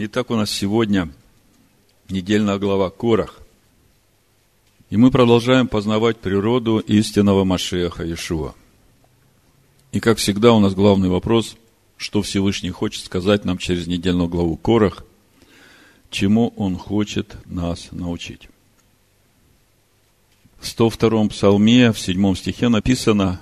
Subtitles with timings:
[0.00, 1.08] Итак, у нас сегодня
[2.08, 3.40] недельная глава Корах.
[4.90, 8.54] И мы продолжаем познавать природу истинного Машеха Иешуа.
[9.90, 11.56] И, как всегда, у нас главный вопрос,
[11.96, 15.04] что Всевышний хочет сказать нам через недельную главу Корах,
[16.10, 18.48] чему Он хочет нас научить.
[20.60, 23.40] В 102-м псалме, в 7 стихе написано,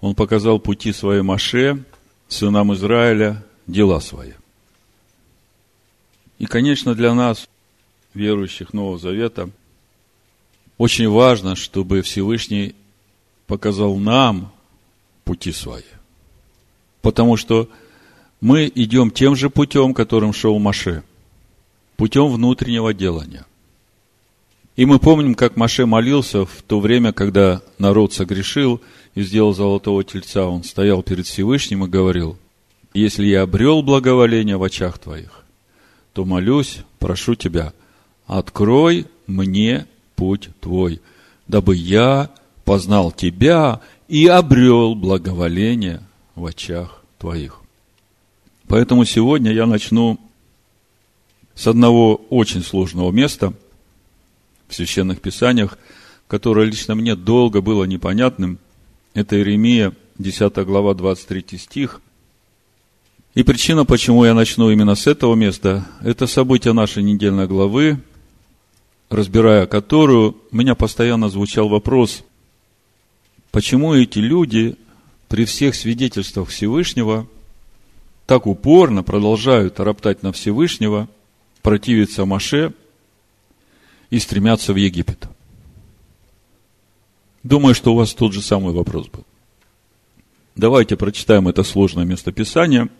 [0.00, 1.84] Он показал пути своей Маше,
[2.26, 4.32] сынам Израиля, дела свои.
[6.42, 7.48] И, конечно, для нас,
[8.14, 9.48] верующих Нового Завета,
[10.76, 12.74] очень важно, чтобы Всевышний
[13.46, 14.50] показал нам
[15.22, 15.84] пути свои.
[17.00, 17.68] Потому что
[18.40, 21.04] мы идем тем же путем, которым шел Маше.
[21.96, 23.46] Путем внутреннего делания.
[24.74, 28.80] И мы помним, как Маше молился в то время, когда народ согрешил
[29.14, 30.48] и сделал золотого тельца.
[30.48, 32.36] Он стоял перед Всевышним и говорил,
[32.94, 35.41] если я обрел благоволение в очах твоих,
[36.12, 37.72] то молюсь, прошу тебя,
[38.26, 41.00] открой мне путь твой,
[41.48, 42.30] дабы я
[42.64, 46.02] познал тебя и обрел благоволение
[46.34, 47.60] в очах твоих.
[48.68, 50.18] Поэтому сегодня я начну
[51.54, 53.52] с одного очень сложного места
[54.68, 55.78] в священных писаниях,
[56.28, 58.58] которое лично мне долго было непонятным.
[59.12, 62.00] Это Иеремия, 10 глава, 23 стих.
[63.34, 67.98] И причина, почему я начну именно с этого места, это события нашей недельной главы,
[69.08, 72.24] разбирая которую, у меня постоянно звучал вопрос,
[73.50, 74.76] почему эти люди
[75.28, 77.26] при всех свидетельствах Всевышнего
[78.26, 81.08] так упорно продолжают роптать на Всевышнего,
[81.62, 82.74] противиться Маше
[84.10, 85.26] и стремятся в Египет.
[87.42, 89.24] Думаю, что у вас тот же самый вопрос был.
[90.54, 92.90] Давайте прочитаем это сложное местописание,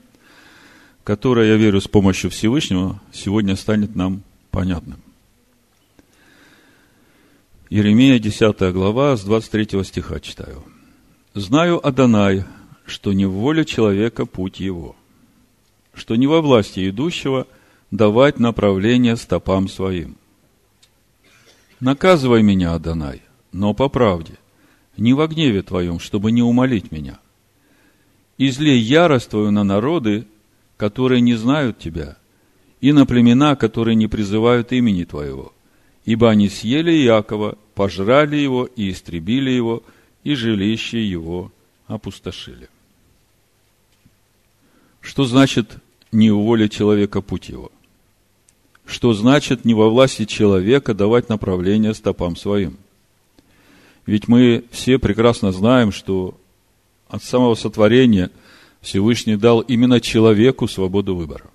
[1.04, 5.00] которое, я верю, с помощью Всевышнего сегодня станет нам понятным.
[7.70, 10.62] Иеремия, 10 глава, с 23 стиха читаю.
[11.34, 12.44] «Знаю, Адонай,
[12.84, 14.94] что не в воле человека путь его,
[15.94, 17.46] что не во власти идущего
[17.90, 20.16] давать направление стопам своим.
[21.80, 24.34] Наказывай меня, Адонай, но по правде,
[24.98, 27.18] не во гневе твоем, чтобы не умолить меня.
[28.36, 30.26] Излей ярость твою на народы,
[30.82, 32.16] которые не знают тебя,
[32.80, 35.52] и на племена, которые не призывают имени твоего,
[36.04, 39.84] ибо они съели Иакова пожрали его и истребили его,
[40.24, 41.52] и жилище его
[41.86, 42.68] опустошили.
[45.00, 45.76] Что значит
[46.10, 47.70] не уволить человека путь его?
[48.84, 52.76] Что значит не во власти человека давать направление стопам своим?
[54.04, 56.36] Ведь мы все прекрасно знаем, что
[57.06, 58.32] от самого сотворения
[58.82, 61.46] Всевышний дал именно человеку свободу выбора.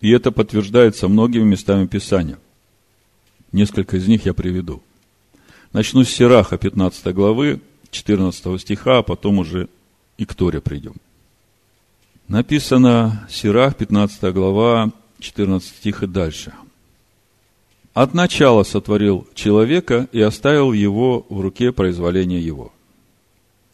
[0.00, 2.38] И это подтверждается многими местами Писания.
[3.52, 4.82] Несколько из них я приведу–
[5.72, 7.60] Начну с Сираха 15 главы,
[7.92, 9.68] 14 стиха, а потом уже
[10.18, 10.94] и к Торе придем.
[12.26, 14.90] Написано Сирах, 15 глава,
[15.20, 16.52] 14 стих и дальше.
[17.94, 22.72] От начала сотворил человека и оставил его в руке произволения его.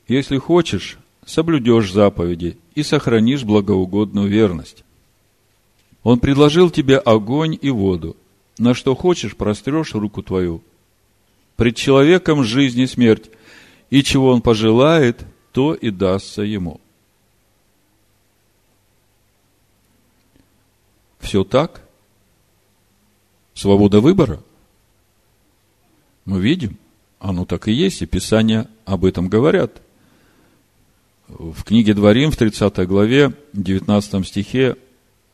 [0.06, 4.84] Если хочешь, соблюдешь заповеди и сохранишь благоугодную верность.
[6.02, 8.16] Он предложил тебе огонь и воду,
[8.56, 10.62] на что хочешь, прострешь руку твою–
[11.56, 13.30] Пред человеком жизнь и смерть,
[13.88, 16.80] и чего он пожелает, то и дастся ему.
[21.18, 21.82] Все так?
[23.54, 24.42] Свобода выбора?
[26.26, 26.76] Мы видим,
[27.18, 29.80] оно так и есть, и Писания об этом говорят.
[31.28, 34.76] В книге Дворим, в 30 главе, 19 стихе,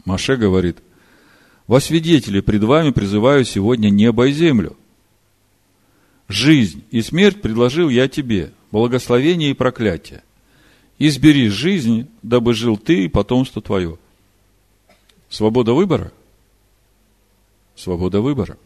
[0.04, 0.78] Маше говорит,
[1.66, 4.76] «Во свидетели пред вами призываю сегодня небо и землю,
[6.28, 10.22] жизнь и смерть предложил я тебе, благословение и проклятие.
[10.98, 13.98] Избери жизнь, дабы жил ты и потомство твое.
[15.28, 16.12] Свобода выбора?
[17.76, 18.56] Свобода выбора.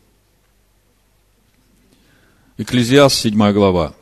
[2.56, 3.94] Экклезиаст, 7 глава,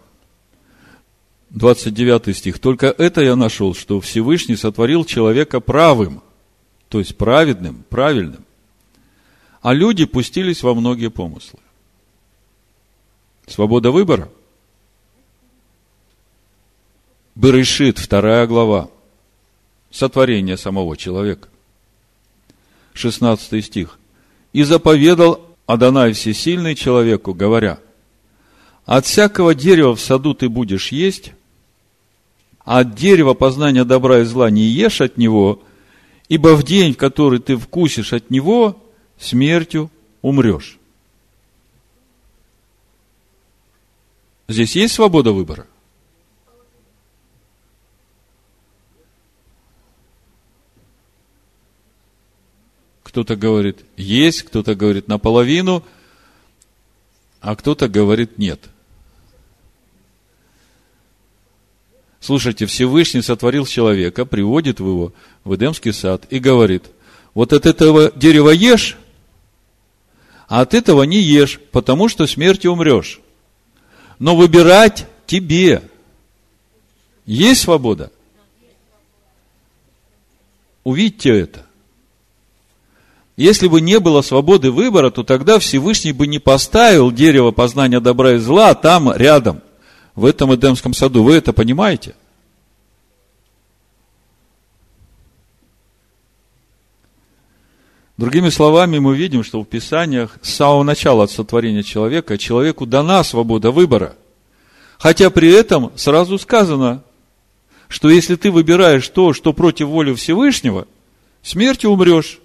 [1.65, 2.59] 29 стих.
[2.59, 6.23] Только это я нашел, что Всевышний сотворил человека правым,
[6.91, 8.45] то есть праведным, правильным.
[9.63, 11.59] А люди пустились во многие помыслы.
[13.47, 14.29] Свобода выбора.
[17.35, 18.91] Берешит, вторая глава.
[19.91, 21.49] Сотворение самого человека.
[22.93, 23.99] 16 стих.
[24.53, 27.79] «И заповедал Адонай Всесильный человеку, говоря,
[28.85, 31.33] от всякого дерева в саду ты будешь есть,
[32.65, 35.63] а от дерева познания добра и зла не ешь от него,
[36.29, 38.83] ибо в день, в который ты вкусишь от него,
[39.19, 39.91] смертью
[40.23, 40.79] умрешь.
[44.49, 45.67] Здесь есть свобода выбора?
[53.03, 55.85] Кто-то говорит есть, кто-то говорит наполовину,
[57.41, 58.61] а кто-то говорит нет.
[62.25, 65.13] Слушайте, Всевышний сотворил человека, приводит его
[65.45, 66.85] в Эдемский сад и говорит,
[67.35, 68.97] вот от этого дерева ешь,
[70.49, 73.21] а от этого не ешь, потому что смертью умрешь.
[74.19, 75.83] Но выбирать тебе.
[77.27, 78.11] Есть свобода?
[80.83, 81.67] Увидьте это.
[83.37, 88.37] Если бы не было свободы выбора, то тогда Всевышний бы не поставил дерево познания добра
[88.37, 89.61] и зла там рядом,
[90.15, 91.23] в этом Эдемском саду.
[91.23, 92.15] Вы это понимаете?
[98.17, 103.25] Другими словами, мы видим, что в Писаниях с самого начала от сотворения человека человеку дана
[103.25, 104.17] свобода выбора.
[104.99, 107.03] Хотя при этом сразу сказано,
[107.89, 110.87] что если ты выбираешь то, что против воли Всевышнего,
[111.43, 112.39] смертью умрешь.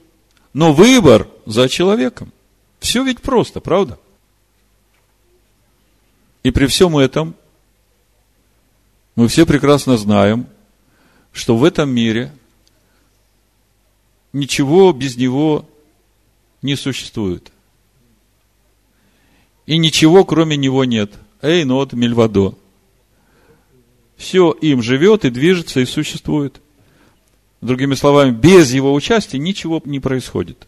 [0.53, 2.31] Но выбор за человеком.
[2.79, 3.99] Все ведь просто, правда?
[6.41, 7.35] И при всем этом
[9.19, 10.47] мы все прекрасно знаем,
[11.31, 12.31] что в этом мире
[14.33, 15.65] ничего без него
[16.61, 17.51] не существует.
[19.65, 21.11] И ничего кроме него нет.
[21.41, 22.55] Эй, нот, мильвадо.
[24.17, 26.61] Все им живет и движется и существует–
[27.61, 30.67] Другими словами, без его участия ничего не происходит.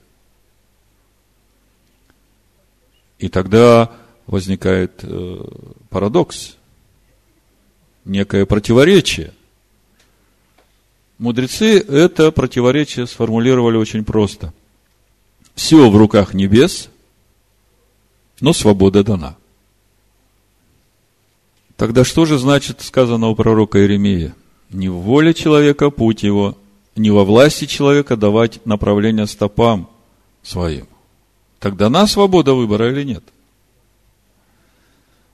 [3.18, 3.92] И тогда
[4.28, 5.42] возникает э,
[5.90, 6.58] парадокс,
[8.06, 9.34] некое противоречие.
[11.18, 14.54] Мудрецы это противоречие сформулировали очень просто.
[15.54, 16.90] Все в руках небес,
[18.40, 19.38] но свобода дана.
[21.78, 24.34] Тогда что же значит сказано у пророка Иеремии?
[24.70, 26.58] Не в воле человека путь его,
[26.96, 29.90] не во власти человека давать направление стопам
[30.44, 30.88] своим.
[31.60, 33.24] Тогда на свобода выбора или нет?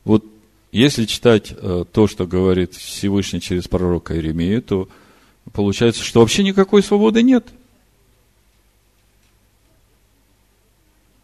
[0.03, 0.25] Вот
[0.71, 4.89] если читать э, то, что говорит Всевышний через пророка Иеремию, то
[5.53, 7.47] получается, что вообще никакой свободы нет.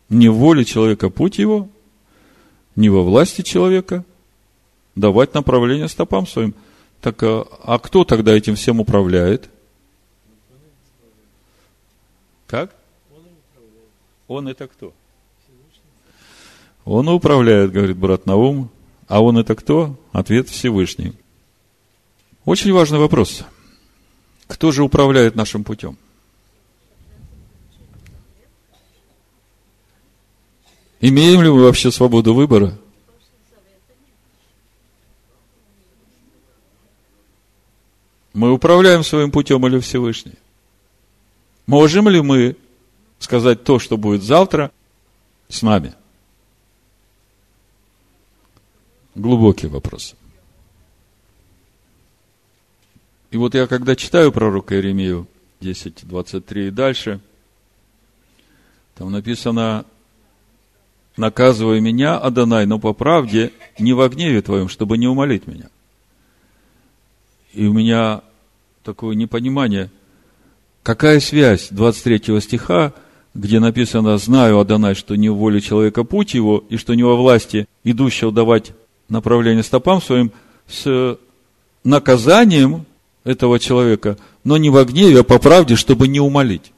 [0.09, 1.67] Не в воле человека путь его,
[2.75, 4.05] не во власти человека
[4.95, 6.53] давать направление стопам своим.
[7.01, 9.49] Так, а, а кто тогда этим всем управляет?
[12.47, 12.75] Как?
[14.27, 14.93] Он это кто?
[16.85, 18.69] Он управляет, говорит брат Наум.
[19.13, 19.95] А он это кто?
[20.11, 21.13] Ответ Всевышний.
[22.45, 23.43] Очень важный вопрос.
[24.47, 25.99] Кто же управляет нашим путем?
[30.99, 32.75] Имеем ли мы вообще свободу выбора?
[38.33, 40.39] Мы управляем своим путем или Всевышний?
[41.67, 42.55] Можем ли мы
[43.19, 44.71] сказать то, что будет завтра
[45.49, 45.93] с нами?
[49.15, 50.15] Глубокий вопрос.
[53.31, 55.27] И вот я когда читаю пророка Иеремию
[55.61, 57.19] 10, 23 и дальше,
[58.95, 59.85] там написано,
[61.17, 65.69] наказывай меня, Адонай, но по правде, не в гневе твоем, чтобы не умолить меня.
[67.53, 68.21] И у меня
[68.83, 69.89] такое непонимание–
[70.83, 72.93] Какая связь 23 стиха,
[73.33, 77.15] где написано «Знаю, Адонай, что не в воле человека путь его, и что не во
[77.15, 78.73] власти идущего давать
[79.13, 80.31] направление стопам своим»,
[80.67, 81.17] с
[81.83, 82.85] наказанием
[83.23, 86.71] этого человека, но не в гневе, а по правде, чтобы не умолить.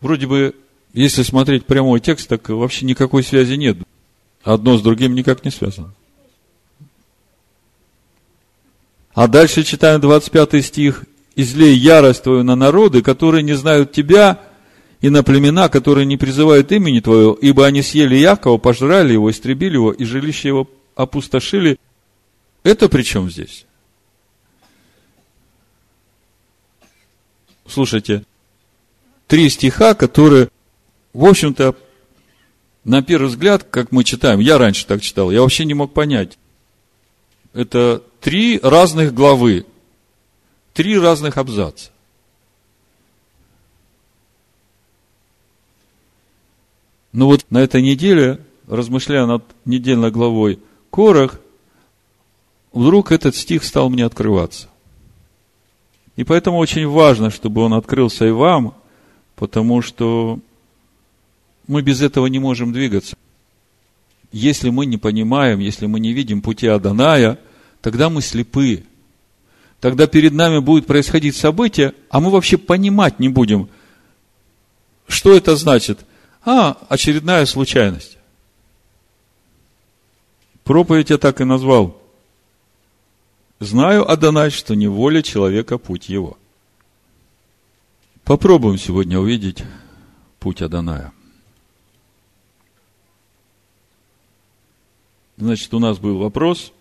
[0.00, 0.54] Вроде бы,
[0.92, 3.78] если смотреть прямой текст, так вообще никакой связи нет.
[4.42, 5.92] Одно с другим никак не связано.
[9.14, 11.04] А дальше читаем 25 стих
[11.36, 14.40] излей ярость твою на народы, которые не знают тебя,
[15.00, 19.74] и на племена, которые не призывают имени твоего, ибо они съели Якова, пожрали его, истребили
[19.74, 21.78] его, и жилище его опустошили.
[22.62, 23.66] Это при чем здесь?
[27.66, 28.24] Слушайте,
[29.26, 30.48] три стиха, которые,
[31.12, 31.74] в общем-то,
[32.84, 36.38] на первый взгляд, как мы читаем, я раньше так читал, я вообще не мог понять.
[37.52, 39.66] Это три разных главы
[40.74, 41.90] Три разных абзаца.
[47.12, 50.60] Ну вот на этой неделе, размышляя над недельной главой
[50.92, 51.40] Корах,
[52.70, 54.68] вдруг этот стих стал мне открываться.
[56.16, 58.74] И поэтому очень важно, чтобы он открылся и вам,
[59.34, 60.38] потому что
[61.66, 63.16] мы без этого не можем двигаться.
[64.32, 67.38] Если мы не понимаем, если мы не видим пути Аданая,
[67.80, 68.84] тогда мы слепы.
[69.80, 73.70] Тогда перед нами будет происходить событие, а мы вообще понимать не будем,
[75.08, 76.00] что это значит.
[76.44, 78.18] А, очередная случайность.
[80.72, 82.00] Проповедь я так и назвал.
[83.60, 86.38] Знаю, Адонай, что не воля человека путь его.
[88.24, 89.64] Попробуем сегодня увидеть
[90.38, 91.12] путь Аданая.
[95.36, 96.72] Значит, у нас был вопрос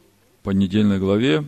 [0.43, 1.43] по недельной главе.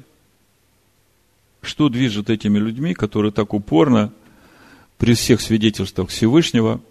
[1.62, 4.12] Что движет этими людьми, которые так упорно
[4.98, 6.82] при всех свидетельствах Всевышнего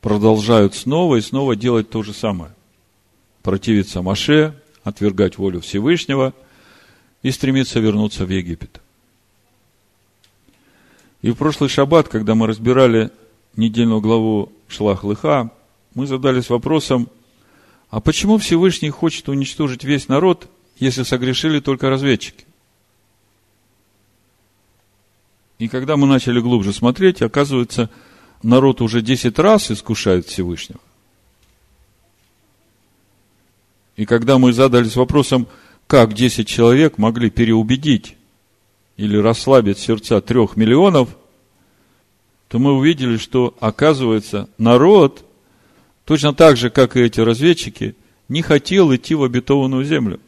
[0.00, 2.54] продолжают снова и снова делать то же самое?
[3.42, 6.32] Противиться Маше, отвергать волю Всевышнего
[7.22, 8.80] и стремиться вернуться в Египет.
[11.22, 13.10] И в прошлый шаббат, когда мы разбирали
[13.56, 15.50] недельную главу Шлах Лыха,
[15.94, 17.08] мы задались вопросом,
[17.88, 20.48] а почему Всевышний хочет уничтожить весь народ,
[20.78, 22.44] если согрешили только разведчики?
[25.58, 27.88] И когда мы начали глубже смотреть, оказывается,
[28.42, 30.80] народ уже 10 раз искушает Всевышнего.
[33.96, 35.46] И когда мы задались вопросом,
[35.86, 38.16] как 10 человек могли переубедить
[38.96, 41.08] или расслабить сердца трех миллионов,
[42.48, 45.24] то мы увидели, что, оказывается, народ,
[46.04, 47.96] точно так же, как и эти разведчики,
[48.28, 50.20] не хотел идти в обетованную землю.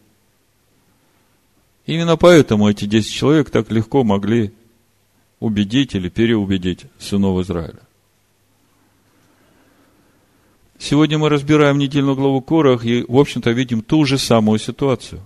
[1.87, 4.53] Именно поэтому эти 10 человек так легко могли
[5.39, 7.86] убедить или переубедить сынов Израиля.
[10.79, 15.21] Сегодня мы разбираем недельную главу Корах и, в общем-то, видим ту же самую ситуацию.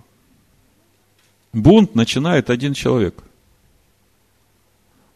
[1.53, 3.15] Бунт начинает один человек.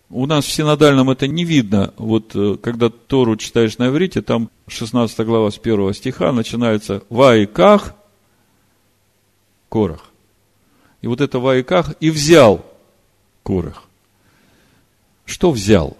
[0.09, 1.93] У нас в синодальном это не видно.
[1.97, 7.95] Вот э, когда Тору читаешь на иврите, там 16 глава с 1 стиха начинается «Ваиках
[9.69, 10.11] Корах».
[11.01, 12.65] И вот это «Ваиках» и взял
[13.43, 13.83] Корах.
[15.25, 15.97] Что взял?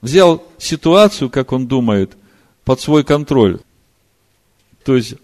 [0.00, 2.16] Взял ситуацию, как он думает,
[2.64, 3.60] под свой контроль.
[4.84, 5.14] То есть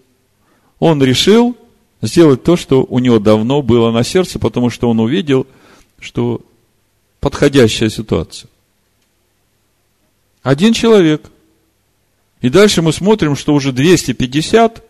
[0.79, 1.55] он решил
[2.01, 5.47] сделать то, что у него давно было на сердце, потому что он увидел,
[5.99, 6.41] что
[7.19, 8.49] подходящая ситуация.
[10.41, 11.31] Один человек.
[12.41, 14.83] И дальше мы смотрим, что уже 250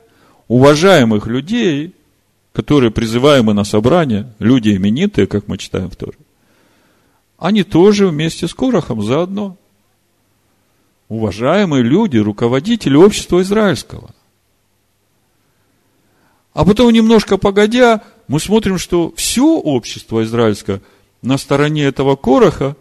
[0.47, 1.93] уважаемых людей,
[2.51, 6.17] которые призываемы на собрание, люди именитые, как мы читаем в Торе,
[7.37, 9.57] они тоже вместе с Корохом заодно.
[11.13, 14.09] Уважаемые люди, руководители общества израильского–
[16.53, 20.81] а потом, немножко погодя, мы смотрим, что все общество израильское
[21.21, 22.77] на стороне этого Короха,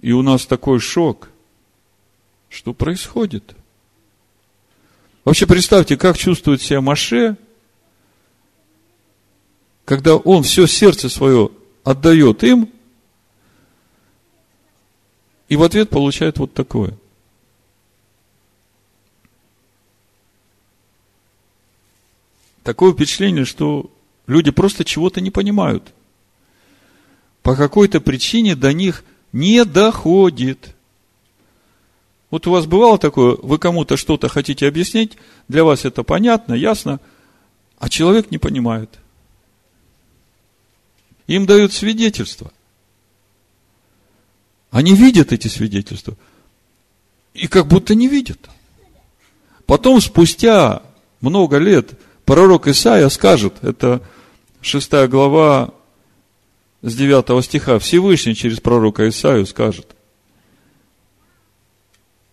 [0.00, 1.28] и у нас такой шок.
[2.48, 3.54] Что происходит?
[5.24, 7.36] Вообще представьте, как чувствует себя Маше,
[9.84, 11.50] когда он все сердце свое
[11.84, 12.70] отдает им,
[15.48, 16.94] и в ответ получает вот такое.
[22.64, 23.90] такое впечатление, что
[24.26, 25.92] люди просто чего-то не понимают.
[27.42, 30.74] По какой-то причине до них не доходит.
[32.30, 35.12] Вот у вас бывало такое, вы кому-то что-то хотите объяснить,
[35.46, 36.98] для вас это понятно, ясно,
[37.78, 38.90] а человек не понимает.
[41.26, 42.50] Им дают свидетельства.
[44.74, 46.16] Они видят эти свидетельства.
[47.32, 48.40] И как будто не видят.
[49.66, 50.82] Потом, спустя
[51.20, 51.92] много лет,
[52.24, 54.02] пророк Исаия скажет, это
[54.60, 55.72] шестая глава
[56.82, 59.94] с 9 стиха, Всевышний через пророка Исаию скажет.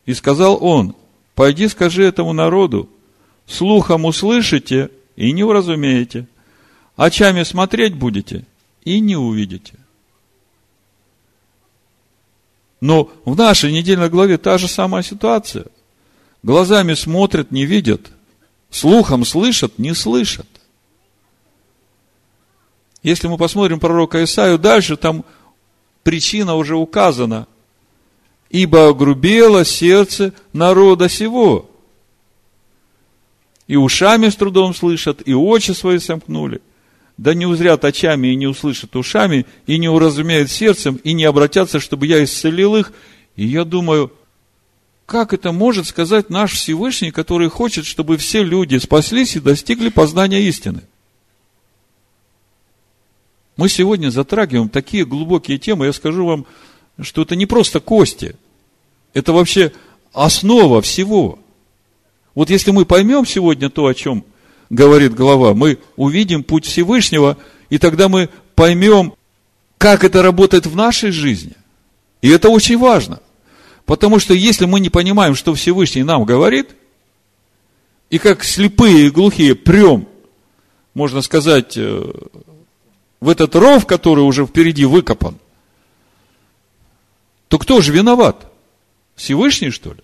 [0.08, 0.96] И сказал он,
[1.36, 2.90] пойди скажи этому народу,
[3.46, 6.28] слухом услышите и не уразумеете,
[6.96, 8.46] очами смотреть будете
[8.84, 9.76] и не увидите.
[12.82, 15.68] Но в нашей недельной главе та же самая ситуация.
[16.44, 18.12] Глазами смотрят, не видят–
[18.72, 20.48] Слухом слышат, не слышат.
[23.04, 25.26] Если мы посмотрим пророка Исаию дальше, там
[26.04, 27.48] причина уже указана.
[28.50, 31.70] Ибо огрубело сердце народа сего.
[33.68, 36.62] И ушами с трудом слышат, и очи свои сомкнули.
[37.22, 41.80] Да не узрят очами и не услышат ушами, и не уразумеют сердцем, и не обратятся,
[41.80, 42.94] чтобы я исцелил их.
[43.36, 44.12] И я думаю,
[45.06, 50.42] как это может сказать наш Всевышний, который хочет, чтобы все люди спаслись и достигли познания
[50.42, 50.82] истины?
[53.56, 56.48] Мы сегодня затрагиваем такие глубокие темы, я скажу вам,
[57.00, 58.36] что это не просто кости,
[59.14, 59.72] это вообще
[60.12, 61.38] основа всего.
[62.34, 64.26] Вот если мы поймем сегодня то, о чем
[64.72, 67.38] говорит глава, мы увидим путь Всевышнего,
[67.70, 69.14] и тогда мы поймем,
[69.78, 71.56] как это работает в нашей жизни.
[72.22, 73.20] И это очень важно.
[73.86, 76.70] Потому что если мы не понимаем, что Всевышний нам говорит,
[78.10, 80.08] и как слепые и глухие прем,
[80.94, 82.12] можно сказать, э,
[83.20, 85.38] в этот ров, который уже впереди выкопан,
[87.50, 88.50] то кто же виноват?
[89.16, 90.02] Всевышний, что ли?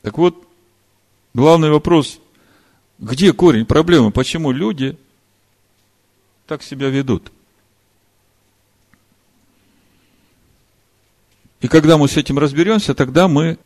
[0.00, 0.45] Так вот,
[1.36, 2.18] главный вопрос,
[2.98, 4.10] где корень проблемы?
[4.10, 4.96] Почему люди
[6.46, 7.30] так себя ведут?
[11.60, 13.58] И когда мы с этим разберемся, тогда мы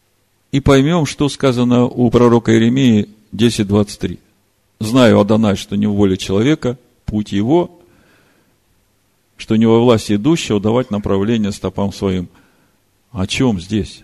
[0.51, 4.19] и поймем, что сказано у пророка Иеремии 10.23.
[4.81, 7.79] «Знаю, Адонай, что не в воле человека, путь его,
[9.37, 12.29] что не во власти идущего давать направление стопам своим».
[13.13, 14.03] О чем здесь?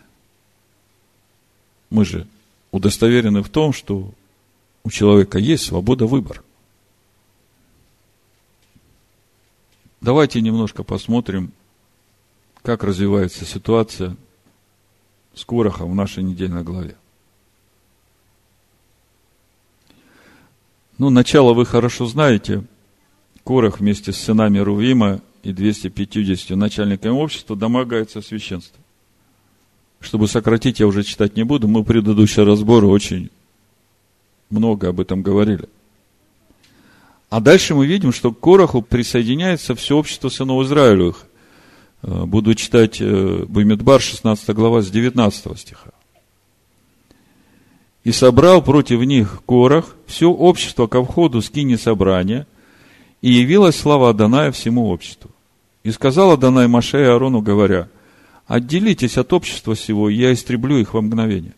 [1.90, 2.26] Мы же
[2.76, 4.10] удостоверены в том, что
[4.84, 6.42] у человека есть свобода выбора.
[10.00, 11.52] Давайте немножко посмотрим,
[12.62, 14.16] как развивается ситуация
[15.34, 16.96] с Корохом в нашей недельной главе.
[20.98, 22.64] Ну, начало вы хорошо знаете.
[23.44, 28.80] Корох вместе с сынами Рувима и 250 начальниками общества домогается священства.
[30.00, 31.68] Чтобы сократить, я уже читать не буду.
[31.68, 33.30] Мы предыдущие разборы очень
[34.50, 35.68] много об этом говорили.
[37.28, 41.26] А дальше мы видим, что к Короху присоединяется все общество сынов Израилевых.
[42.02, 45.90] Э, буду читать э, Бамидбар, 16 глава, с 19 стиха.
[48.04, 52.46] «И собрал против них Корах все общество ко входу скини собрания,
[53.22, 55.30] и явилась слава Адоная всему обществу.
[55.82, 57.88] И сказал Адонай Маше и Аарону, говоря,
[58.46, 61.54] Отделитесь от общества всего, я истреблю их во мгновение.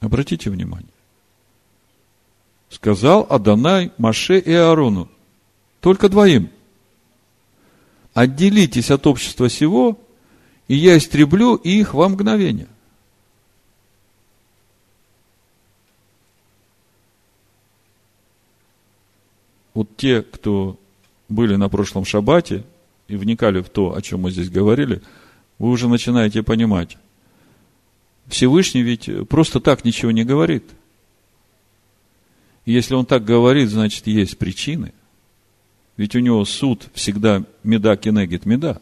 [0.00, 0.88] Обратите внимание.
[2.70, 5.08] Сказал Адонай Маше и Аарону,
[5.80, 6.50] только двоим.
[8.14, 9.98] Отделитесь от общества всего,
[10.68, 12.68] и я истреблю их во мгновение.
[19.74, 20.78] Вот те, кто
[21.28, 22.64] были на прошлом шаббате
[23.08, 25.02] и вникали в то, о чем мы здесь говорили,
[25.58, 26.96] вы уже начинаете понимать.
[28.26, 30.64] Всевышний ведь просто так ничего не говорит.
[32.66, 34.92] Если он так говорит, значит, есть причины.
[35.96, 38.80] Ведь у него суд всегда меда кенегит меда.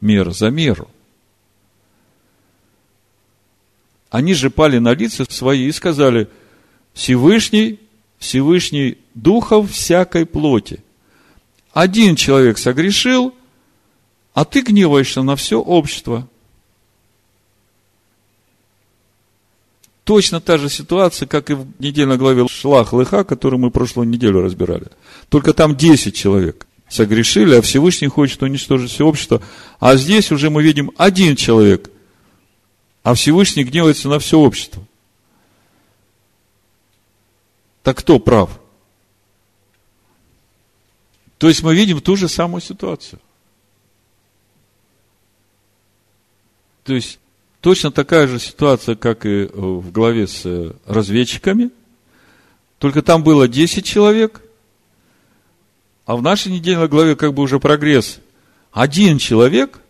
[0.00, 0.88] Мера за меру.
[4.08, 6.28] Они же пали на лица свои и сказали,
[6.94, 7.80] Всевышний,
[8.18, 10.82] Всевышний духов всякой плоти.
[11.76, 13.34] Один человек согрешил,
[14.32, 16.26] а ты гневаешься на все общество.
[20.04, 24.40] Точно та же ситуация, как и в недельной главе Шлах Лыха, которую мы прошлую неделю
[24.40, 24.86] разбирали.
[25.28, 29.42] Только там 10 человек согрешили, а Всевышний хочет уничтожить все общество.
[29.78, 31.90] А здесь уже мы видим один человек,
[33.02, 34.82] а Всевышний гневается на все общество.
[37.82, 38.58] Так кто прав?
[41.38, 43.20] То есть мы видим ту же самую ситуацию.
[46.84, 47.18] То есть
[47.60, 51.70] точно такая же ситуация, как и в главе с э, разведчиками,
[52.78, 54.40] только там было 10 человек,
[56.04, 58.18] а в нашей недельной главе как бы уже прогресс.
[58.70, 59.80] Один человек,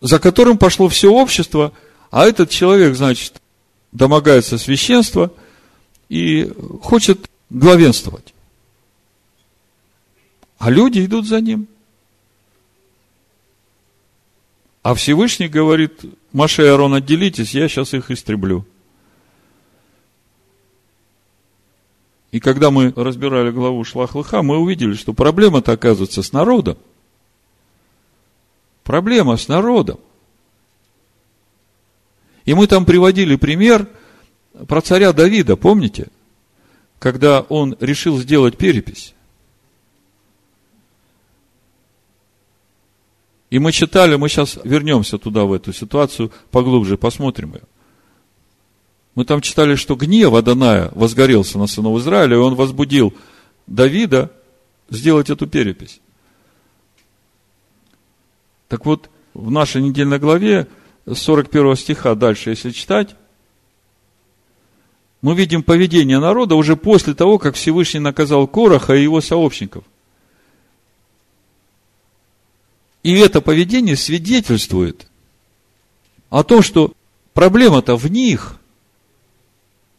[0.00, 1.72] за которым пошло все общество,
[2.10, 3.42] а этот человек, значит,
[3.90, 5.32] домогается священства
[6.08, 8.32] и хочет главенствовать.
[10.58, 11.68] А люди идут за ним.
[14.82, 18.64] А Всевышний говорит, Маша и Арон, отделитесь, я сейчас их истреблю.
[22.30, 26.76] И когда мы разбирали главу Шлахлыха, мы увидели, что проблема-то оказывается с народом.
[28.82, 29.98] Проблема с народом.
[32.44, 33.88] И мы там приводили пример
[34.66, 36.08] про царя Давида, помните?
[36.98, 39.14] Когда он решил сделать перепись.
[43.50, 47.62] И мы читали, мы сейчас вернемся туда, в эту ситуацию, поглубже посмотрим ее.
[49.14, 53.14] Мы там читали, что гнев Аданая возгорелся на сынов Израиля, и он возбудил
[53.66, 54.30] Давида
[54.90, 56.00] сделать эту перепись.
[58.68, 60.68] Так вот, в нашей недельной главе,
[61.10, 63.16] 41 стиха дальше, если читать,
[65.20, 69.84] мы видим поведение народа уже после того, как Всевышний наказал Короха и его сообщников.
[73.02, 75.06] И это поведение свидетельствует
[76.30, 76.92] о том, что
[77.32, 78.56] проблема-то в них,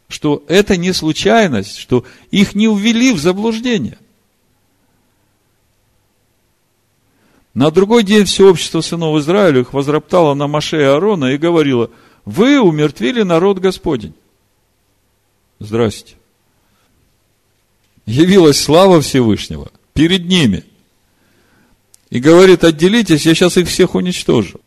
[0.08, 3.98] что это не случайность, что их не увели в заблуждение.
[7.54, 11.90] На другой день все общество сынов Израиля их возроптало на Маше и Аарона и говорило,
[12.24, 14.14] вы умертвили народ Господень.
[15.58, 16.14] Здрасте.
[18.06, 20.64] Явилась слава Всевышнего перед ними.
[22.10, 24.60] И говорит, отделитесь, я сейчас их всех уничтожу.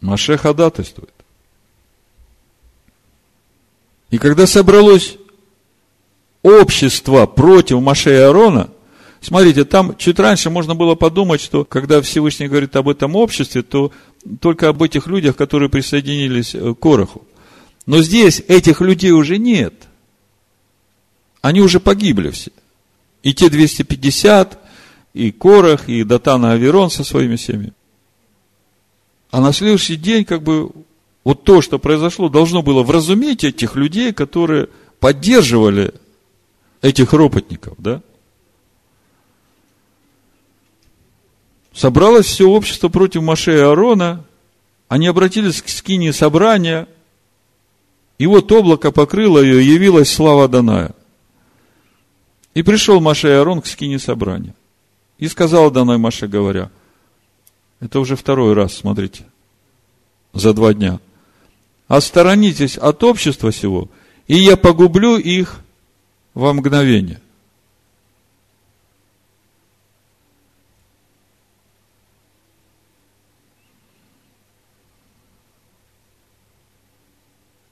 [0.00, 1.14] Маше ходатайствует.
[4.10, 5.16] И когда собралось
[6.42, 8.68] общество против Маше и Аарона,
[9.20, 13.92] смотрите, там чуть раньше можно было подумать, что когда Всевышний говорит об этом обществе, то
[14.40, 17.24] только об этих людях, которые присоединились к Короху.
[17.86, 19.74] Но здесь этих людей уже нет.
[21.40, 22.50] Они уже погибли все.
[23.22, 24.58] И те 250,
[25.14, 27.72] и Корах, и Датан, Аверон со своими семьями.
[29.30, 30.70] А на следующий день, как бы,
[31.24, 34.68] вот то, что произошло, должно было вразуметь этих людей, которые
[35.00, 35.94] поддерживали
[36.80, 38.02] этих ропотников, да?
[41.72, 44.24] Собралось все общество против Маше и Аарона,
[44.88, 46.86] они обратились к скине собрания,
[48.18, 50.94] и вот облако покрыло ее, явилась слава Даная.
[52.54, 54.54] И пришел Маше и Аарон к скине собрания.
[55.18, 56.70] И сказал Данай Маше, говоря–
[57.82, 59.24] это уже второй раз, смотрите,
[60.32, 61.00] за два дня.
[61.88, 63.88] Отсторонитесь от общества сего,
[64.28, 65.58] и я погублю их
[66.32, 67.20] во мгновение.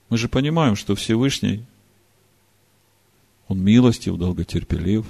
[0.08, 1.64] Мы же понимаем, что Всевышний,
[3.50, 5.04] Он милостив, долготерпелив,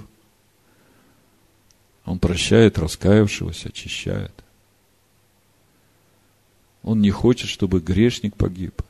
[2.05, 4.33] Он прощает раскаявшегося, очищает–
[6.83, 8.83] он не хочет, чтобы грешник погиб.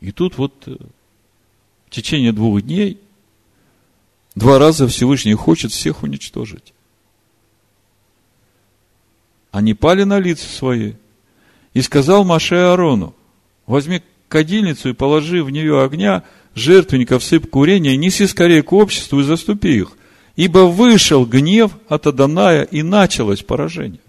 [0.00, 0.76] И тут вот э,
[1.86, 2.98] в течение двух дней
[4.34, 6.72] два раза Всевышний хочет всех уничтожить.
[9.50, 10.94] Они пали на лица свои.
[11.74, 13.14] И сказал Маше Аарону,
[13.66, 16.24] возьми кадильницу и положи в нее огня,
[16.58, 19.92] жертвенников сыпь курения, неси скорее к обществу и заступи их.
[20.36, 24.00] Ибо вышел гнев от Аданая, и началось поражение.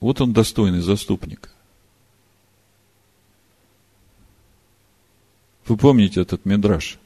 [0.00, 1.52] Вот он достойный заступник.
[5.66, 6.98] Вы помните этот медраж,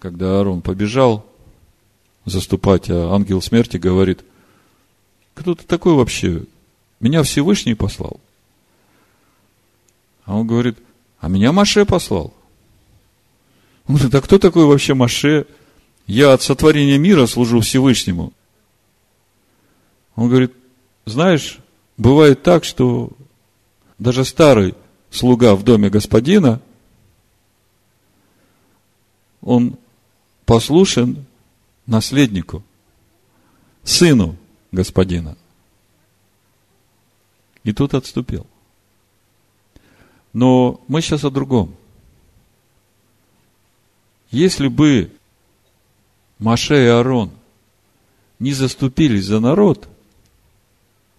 [0.00, 1.24] когда Аарон побежал
[2.24, 4.24] заступать, а ангел смерти говорит,
[5.34, 6.44] кто ты такой вообще?
[6.98, 8.20] Меня Всевышний послал.
[10.32, 10.78] А он говорит,
[11.20, 12.32] а меня Маше послал.
[13.86, 15.46] Он говорит, а кто такой вообще Маше?
[16.06, 18.32] Я от сотворения мира служу Всевышнему.
[20.16, 20.54] Он говорит,
[21.04, 21.58] знаешь,
[21.98, 23.10] бывает так, что
[23.98, 24.74] даже старый
[25.10, 26.62] слуга в доме господина,
[29.42, 29.76] он
[30.46, 31.26] послушен
[31.84, 32.62] наследнику,
[33.84, 34.38] сыну
[34.70, 35.36] господина.
[37.64, 38.46] И тут отступил.
[40.32, 41.74] Но мы сейчас о другом.
[44.30, 45.12] Если бы
[46.38, 47.30] Маше и Аарон
[48.38, 49.88] не заступились за народ,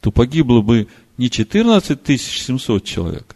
[0.01, 3.35] то погибло бы не 14 700 человек,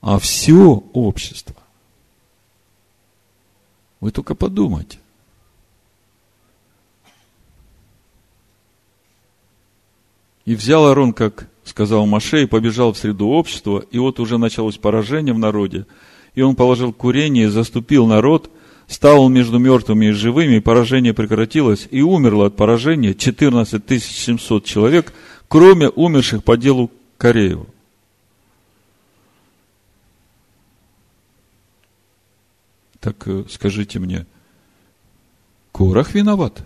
[0.00, 1.56] а все общество.
[4.00, 4.98] Вы только подумайте.
[10.44, 14.76] И взял Арон, как сказал Маше, и побежал в среду общества, и вот уже началось
[14.76, 15.86] поражение в народе,
[16.34, 18.50] и он положил курение, заступил народ–
[18.92, 24.64] стал он между мертвыми и живыми, и поражение прекратилось, и умерло от поражения 14 700
[24.64, 25.12] человек,
[25.48, 27.66] кроме умерших по делу Кореева.
[33.00, 34.26] Так э, скажите мне,
[35.72, 36.62] Корах виноват?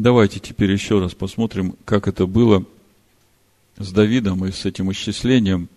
[0.00, 2.64] Давайте теперь еще раз посмотрим, как это было
[3.76, 5.68] с Давидом и с этим исчислением,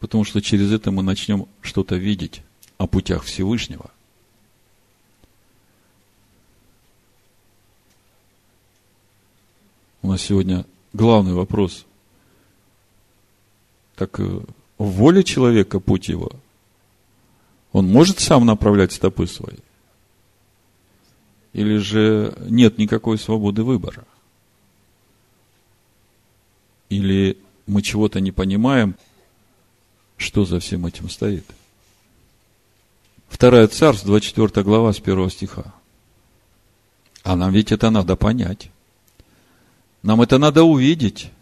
[0.00, 2.40] потому что через это мы начнем что-то видеть
[2.78, 3.90] о путях Всевышнего.
[10.00, 10.64] У нас сегодня
[10.94, 11.84] главный вопрос.
[13.94, 14.40] Так э,
[14.78, 16.32] в воле человека путь его
[17.72, 19.58] Он может сам направлять стопы свои?
[21.58, 24.04] Или же нет никакой свободы выбора?
[26.88, 28.94] Или мы чего-то не понимаем,
[30.16, 31.44] что за всем этим стоит?
[33.28, 35.74] Вторая царств, 24 глава с 1 стиха.
[37.24, 38.70] А нам ведь это надо понять.
[40.04, 41.32] Нам это надо увидеть.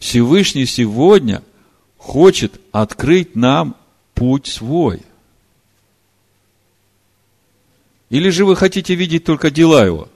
[0.00, 1.44] Всевышний сегодня
[1.96, 3.76] хочет открыть нам
[4.14, 5.02] путь свой.
[8.14, 10.08] Или же вы хотите видеть только дела его?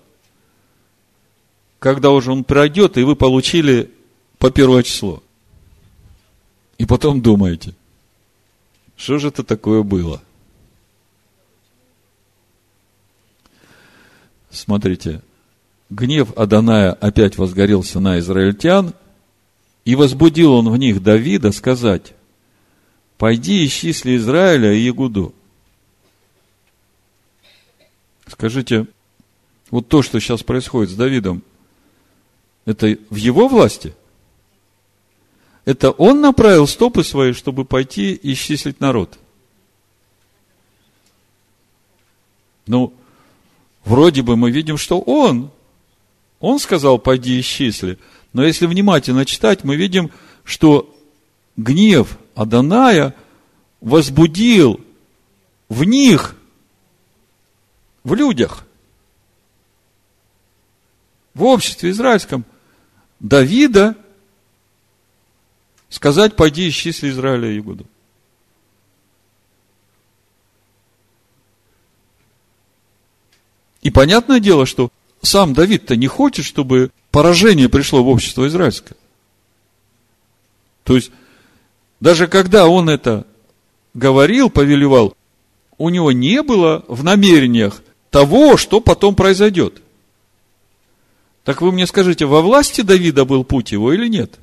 [1.81, 3.91] Когда уже он пройдет, и вы получили
[4.39, 5.21] по первое число.
[6.79, 7.75] И потом думаете,
[8.97, 10.23] что же это такое было?
[14.49, 15.21] Смотрите,
[15.91, 18.95] гнев Аданая опять возгорелся на израильтян,
[19.85, 22.15] и возбудил он в них Давида сказать,
[23.17, 25.35] пойди исчисли Израиля и Ягуду.
[28.39, 28.87] Скажите,
[29.73, 31.43] вот то, что сейчас происходит с Давидом,
[32.67, 33.95] это в его власти?
[35.65, 39.19] Это он направил стопы свои, чтобы пойти и исчислить народ?
[42.69, 42.95] Ну,
[43.85, 45.51] вроде бы мы видим, что он.
[46.39, 47.99] Он сказал, пойди исчисли.
[48.33, 50.13] Но если внимательно читать, мы видим,
[50.45, 50.97] что
[51.57, 53.17] гнев Аданая
[53.81, 54.81] возбудил
[55.69, 56.37] в них,
[58.09, 58.65] в людях,
[61.35, 62.45] в обществе израильском,
[63.21, 63.97] Давида
[65.91, 67.87] сказать, пойди исчисли Израиля и Игуду.
[73.83, 74.91] И понятное дело, что
[75.23, 78.97] сам Давид-то не хочет, чтобы поражение пришло в общество израильское.
[80.85, 81.11] То есть,
[82.01, 83.27] даже когда он это
[83.95, 85.17] говорил, повелевал,
[85.77, 89.83] у него не было в намерениях того, что потом произойдет.
[91.45, 94.39] Так вы мне скажите, во власти Давида был путь его или нет?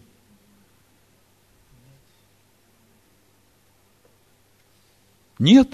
[5.38, 5.70] Нет.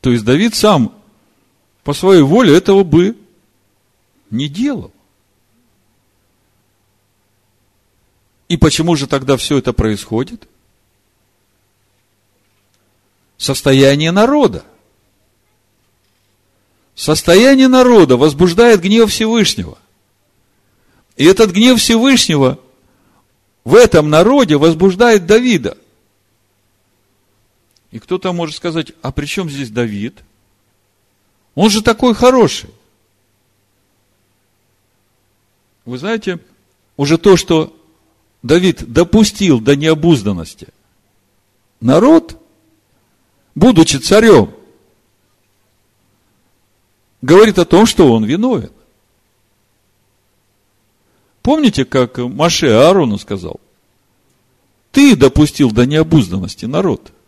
[0.00, 0.94] То есть Давид сам
[1.82, 3.16] по своей воле этого бы
[4.30, 4.92] не делал.
[8.48, 10.48] И почему же тогда все это происходит?
[13.38, 14.64] Состояние народа.
[16.94, 19.78] Состояние народа возбуждает гнев Всевышнего.
[21.16, 22.58] И этот гнев Всевышнего
[23.64, 25.78] в этом народе возбуждает Давида–
[27.90, 30.22] и кто-то может сказать, а при чем здесь Давид?
[31.54, 32.70] Он же такой хороший.
[35.84, 36.38] Вы знаете,
[36.96, 37.74] уже то, что
[38.42, 40.68] Давид допустил до необузданности,
[41.80, 42.37] народ,
[43.58, 44.54] будучи царем,
[47.22, 48.72] говорит о том, что он виновен.
[51.42, 53.60] Помните, как Маше Аарону сказал?
[54.92, 57.12] Ты допустил до необузданности народ–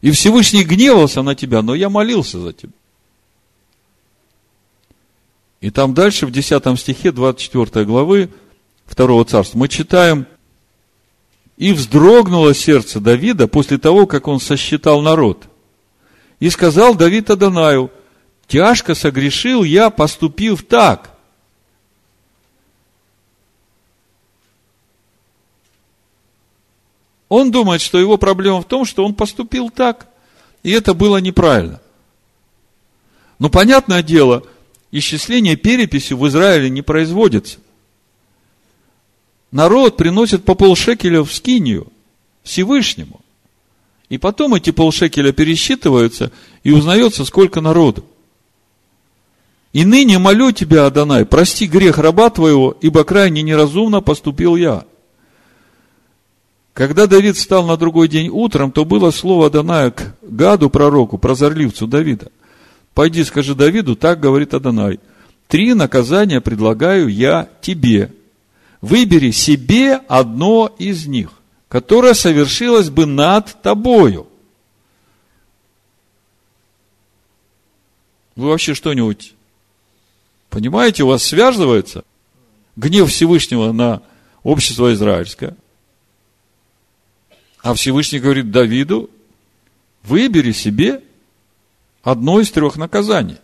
[0.00, 2.72] и Всевышний гневался на тебя, но я молился за тебя.
[5.60, 8.30] И там дальше, в 10 стихе 24 главы
[8.88, 10.26] 2 царства, мы читаем,
[11.56, 15.48] «И вздрогнуло сердце Давида после того, как он сосчитал народ.
[16.38, 17.90] И сказал Давид Адонаю,
[18.46, 21.16] тяжко согрешил я, поступив так».
[27.28, 30.08] Он думает, что его проблема в том, что он поступил так,
[30.62, 31.80] и это было неправильно.
[33.38, 34.44] Но понятное дело,
[34.92, 37.58] исчисление переписью в Израиле не производится.
[39.56, 41.86] Народ приносит по полшекеля в скинию
[42.42, 43.22] Всевышнему.
[44.10, 46.30] И потом эти полшекеля пересчитываются,
[46.62, 48.04] и узнается, сколько народу.
[49.72, 54.84] И ныне молю тебя, Адонай, прости грех раба твоего, ибо крайне неразумно поступил я.
[56.74, 61.86] Когда Давид встал на другой день утром, то было слово Адоная к Гаду, пророку, прозорливцу
[61.86, 62.30] Давида.
[62.92, 65.00] Пойди, скажи Давиду, так говорит Адонай.
[65.48, 68.12] Три наказания предлагаю я тебе.
[68.80, 71.30] Выбери себе одно из них,
[71.68, 74.28] которое совершилось бы над тобою.
[78.34, 79.34] Вы вообще что-нибудь
[80.50, 82.04] понимаете, у вас связывается
[82.76, 84.02] гнев Всевышнего на
[84.42, 85.56] общество израильское–
[87.66, 89.10] а Всевышний говорит Давиду,
[90.04, 91.02] выбери себе
[92.04, 93.38] одно из трех наказаний.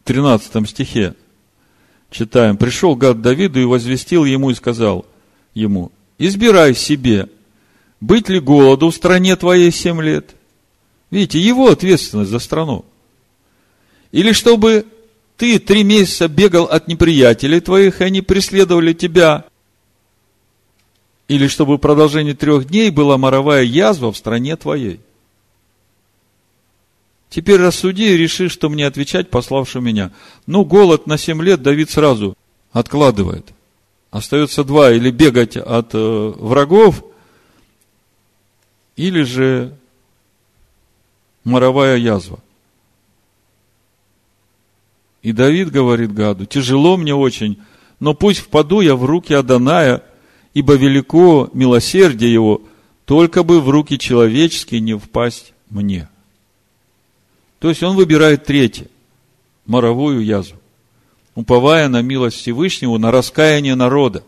[0.00, 1.14] В 13 стихе
[2.10, 2.56] читаем.
[2.56, 5.06] Пришел гад Давиду и возвестил ему и сказал,
[5.54, 7.28] ему, избирай себе,
[8.00, 10.34] быть ли голоду в стране твоей семь лет.
[11.10, 12.84] Видите, его ответственность за страну.
[14.12, 14.86] Или чтобы
[15.36, 19.44] ты три месяца бегал от неприятелей твоих, и они преследовали тебя.
[21.28, 25.00] Или чтобы в продолжении трех дней была моровая язва в стране твоей.
[27.30, 30.12] Теперь рассуди и реши, что мне отвечать, пославши меня.
[30.46, 32.36] Ну, голод на семь лет Давид сразу
[32.72, 33.52] откладывает.
[34.10, 37.04] Остается два, или бегать от э, врагов,
[38.96, 39.76] или же
[41.44, 42.38] моровая язва.
[45.22, 47.58] И Давид говорит Гаду, тяжело мне очень,
[48.00, 50.02] но пусть впаду я в руки Аданая,
[50.54, 52.62] ибо велико милосердие его,
[53.04, 56.08] только бы в руки человеческие не впасть мне.
[57.58, 58.88] То есть он выбирает третье,
[59.66, 60.58] моровую язву,
[61.34, 64.22] уповая на милость Всевышнего, на раскаяние народа.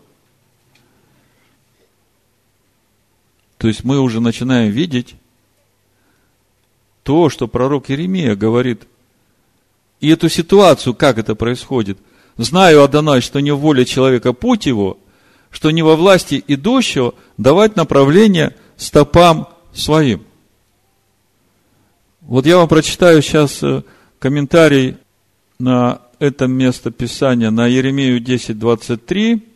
[3.56, 5.14] То есть мы уже начинаем видеть
[7.02, 8.82] то, что пророк Иеремия говорит.
[10.00, 11.98] И эту ситуацию, как это происходит.
[12.36, 14.98] Знаю, Адонай, что не в воле человека путь его,
[15.50, 20.24] что не во власти идущего давать направление стопам своим.
[22.20, 23.82] Вот я вам прочитаю сейчас э,
[24.18, 24.98] комментарий
[25.58, 29.46] на это место Писания, на Еремею 10, 23.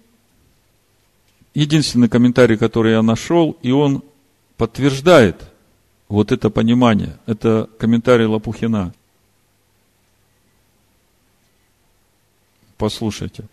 [1.54, 4.02] Единственный комментарий, который я нашел, и он
[4.56, 5.50] подтверждает
[6.08, 7.18] вот это понимание.
[7.26, 8.94] Это комментарий Лопухина.
[12.78, 13.44] Послушайте.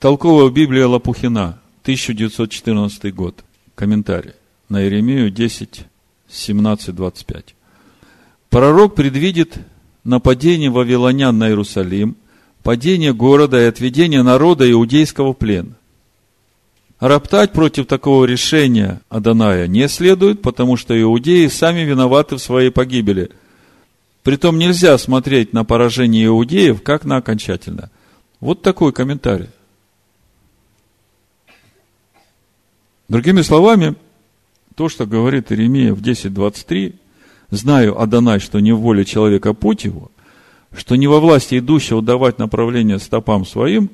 [0.00, 3.44] Толковая Библия Лопухина, 1914 год.
[3.74, 4.32] Комментарий
[4.68, 5.86] на Иеремию 10,
[6.32, 7.54] 17-25.
[8.50, 9.58] Пророк предвидит
[10.04, 12.16] нападение вавилонян на Иерусалим,
[12.62, 15.74] падение города и отведение народа иудейского в плен.
[17.00, 23.30] Роптать против такого решения Аданая не следует, потому что иудеи сами виноваты в своей погибели.
[24.22, 27.90] Притом нельзя смотреть на поражение иудеев как на окончательное.
[28.38, 29.48] Вот такой комментарий.
[33.08, 33.96] Другими словами,
[34.74, 36.94] то, что говорит Иеремия в 10.23,
[37.50, 40.10] знаю, Адонай, что не в воле человека путь его,
[40.74, 43.90] что не во власти идущего давать направление стопам своим,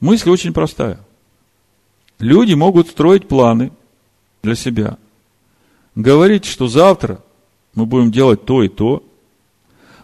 [0.00, 1.00] мысль очень простая.
[2.18, 3.72] Люди могут строить планы
[4.42, 4.98] для себя,
[5.94, 7.20] говорить, что завтра
[7.74, 9.02] мы будем делать то и то,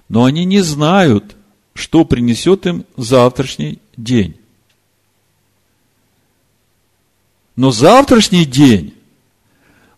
[0.09, 1.37] но они не знают,
[1.75, 4.37] что принесет им завтрашний день.
[7.55, 8.95] Но завтрашний день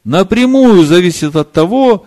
[0.04, 2.06] напрямую зависит от того,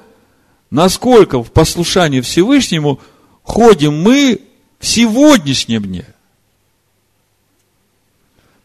[0.70, 3.00] насколько в послушании Всевышнему
[3.44, 4.42] ходим мы
[4.80, 6.06] в сегодняшнем дне.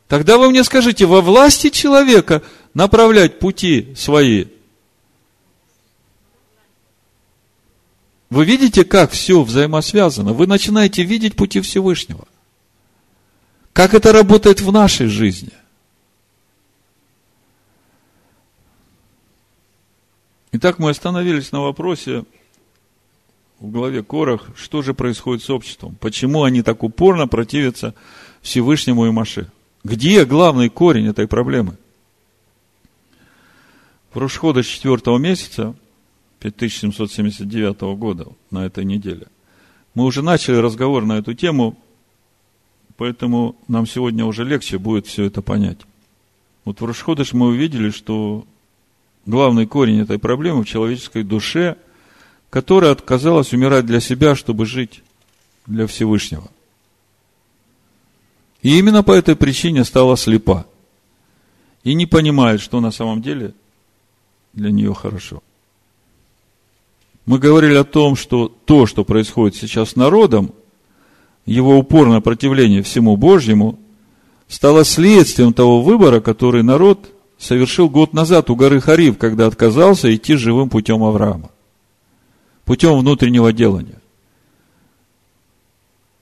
[0.08, 2.42] Тогда вы мне скажите, во власти человека
[2.74, 4.46] направлять пути свои?
[8.28, 10.32] Вы видите, как все взаимосвязано?
[10.32, 12.26] Вы начинаете видеть пути Всевышнего.
[13.72, 15.52] Как это работает в нашей жизни?
[20.52, 22.24] Итак, мы остановились на вопросе
[23.60, 27.94] в главе Корах, что же происходит с обществом, почему они так упорно противятся
[28.42, 29.52] Всевышнему и Маше.
[29.84, 31.76] Где главный корень этой проблемы?
[34.12, 35.76] В Рушхода 4 месяца
[36.40, 39.28] 5779 года, на этой неделе,
[39.94, 41.78] мы уже начали разговор на эту тему,
[42.96, 45.78] поэтому нам сегодня уже легче будет все это понять.
[46.64, 48.44] Вот в Рушходыш мы увидели, что
[49.26, 51.76] главный корень этой проблемы в человеческой душе,
[52.48, 55.02] которая отказалась умирать для себя, чтобы жить
[55.66, 56.50] для Всевышнего.
[58.62, 60.66] И именно по этой причине стала слепа.
[61.82, 63.54] И не понимает, что на самом деле
[64.52, 65.42] для нее хорошо.
[67.24, 70.52] Мы говорили о том, что то, что происходит сейчас с народом,
[71.46, 73.78] его упорное противление всему Божьему,
[74.48, 80.36] стало следствием того выбора, который народ совершил год назад у горы Харив, когда отказался идти
[80.36, 81.50] живым путем Авраама.
[82.64, 84.00] Путем внутреннего делания.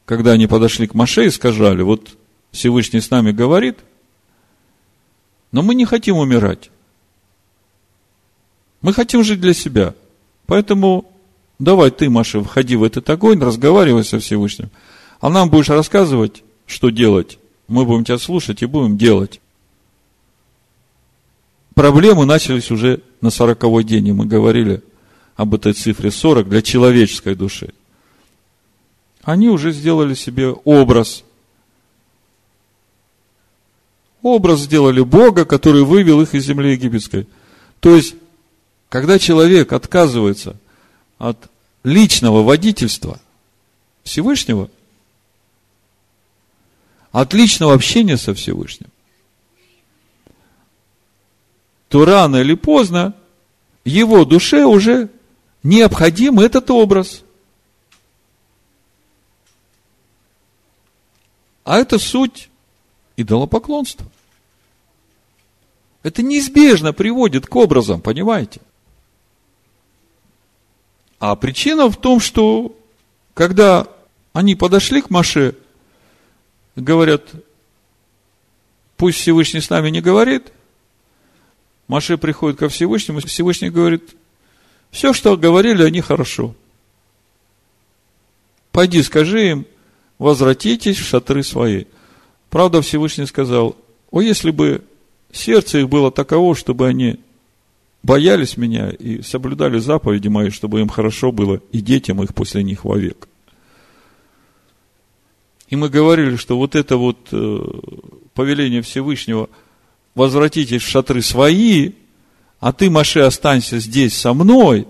[0.05, 2.17] Когда они подошли к Маше и сказали, вот
[2.53, 3.79] Всевышний с нами говорит,
[5.51, 6.71] но мы не хотим умирать.
[8.81, 9.95] Мы хотим жить для себя.
[10.47, 11.13] Поэтому
[11.59, 14.71] давай ты, Маша, входи в этот огонь, разговаривай со Всевышним.
[15.21, 17.39] А нам будешь рассказывать, что делать.
[17.67, 19.41] Мы будем тебя слушать и будем делать
[21.79, 24.83] проблемы начались уже на сороковой день, и мы говорили
[25.37, 27.73] об этой цифре 40 для человеческой души.
[29.23, 31.23] Они уже сделали себе образ.
[34.23, 37.29] Образ сделали Бога, который вывел их из земли египетской.
[37.79, 38.17] То есть,
[38.89, 40.57] когда человек отказывается
[41.19, 41.49] от
[41.85, 43.21] личного водительства
[44.03, 44.69] Всевышнего,
[47.13, 48.89] от личного общения со Всевышним,
[51.89, 53.15] то рано или поздно
[53.85, 55.09] его душе уже
[55.63, 57.23] необходим этот образ.
[61.65, 62.49] А это суть
[63.17, 64.07] идолопоклонства.
[66.03, 68.61] Это неизбежно приводит к образам, понимаете?
[71.19, 72.77] А причина в том, что
[73.35, 73.87] когда
[74.33, 75.57] они подошли к Маше,
[76.77, 77.23] говорят,
[78.97, 80.53] пусть Всевышний с нами не говорит,
[81.89, 84.15] Маше приходит ко Всевышнему, Всевышний говорит,
[84.91, 86.55] все, что говорили они, хорошо.
[88.73, 89.67] Пойди, скажи им,
[90.19, 91.87] возвратитесь в шатры свои.
[92.51, 93.75] Правда, Всевышний сказал,
[94.11, 94.85] о, если бы
[95.33, 97.21] сердце их было таково, чтобы они
[98.03, 102.85] боялись меня и соблюдали заповеди мои, чтобы им хорошо было и детям их после них
[102.85, 103.29] вовек.
[105.69, 107.59] И мы говорили, что вот это вот э,
[108.35, 109.51] повеление Всевышнего
[110.19, 111.93] возвратитесь в шатры свои,
[112.61, 114.87] а ты, Маше, останься здесь со мной.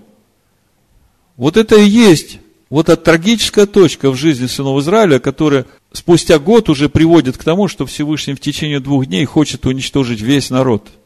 [1.37, 6.69] Вот это и есть вот эта трагическая точка в жизни сынов Израиля, которая спустя год
[6.69, 10.87] уже приводит к тому, что Всевышний в течение двух дней хочет уничтожить весь народ–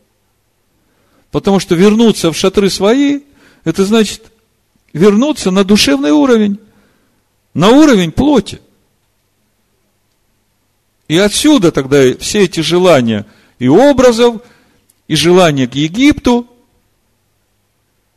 [1.33, 3.21] Потому что вернуться в шатры свои,
[3.63, 4.31] это значит
[4.93, 6.59] вернуться на душевный уровень,
[7.55, 8.61] на уровень плоти.
[11.07, 13.25] И отсюда тогда все эти желания
[13.63, 14.41] и образов,
[15.07, 16.47] и желания к Египту.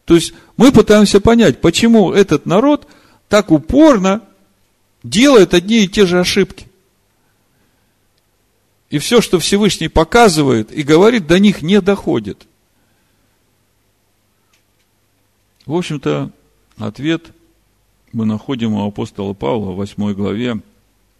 [0.05, 2.87] То есть мы пытаемся понять, почему этот народ
[3.29, 4.23] так упорно
[5.03, 6.67] делает одни и те же ошибки.
[8.91, 12.47] И все, что Всевышний показывает и говорит, до них не доходит–
[15.67, 16.31] В общем-то,
[16.79, 17.33] ответ
[18.13, 20.61] мы находим у апостола Павла в 8 главе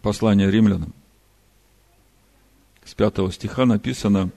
[0.01, 0.93] послания римлянам.
[2.87, 4.31] С 5 стиха написано,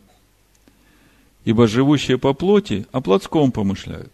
[1.44, 4.12] «Ибо живущие по плоти о плотском помышляют,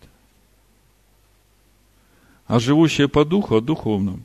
[2.46, 4.24] а живущие по духу о духовном».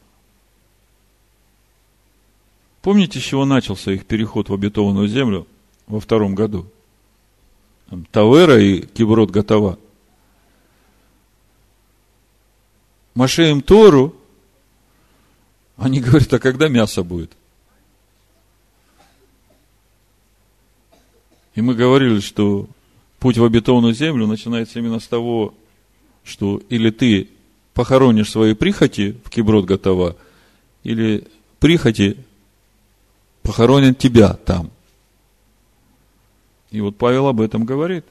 [2.81, 5.47] Помните, с чего начался их переход в обетованную землю
[5.87, 6.67] во втором году?
[8.11, 9.79] Тавера и Киброд Готова–
[13.13, 14.15] Маше им Тору,
[15.77, 17.31] они говорят, а когда мясо будет?
[21.55, 22.67] И мы говорили, что
[23.19, 25.53] путь в обетованную землю начинается именно с того,
[26.23, 27.29] что или ты
[27.73, 30.15] похоронишь свои прихоти в киброд готова,
[30.83, 31.27] или
[31.59, 32.17] прихоти
[33.43, 34.71] похоронят тебя там.
[36.71, 38.05] И вот Павел об этом говорит.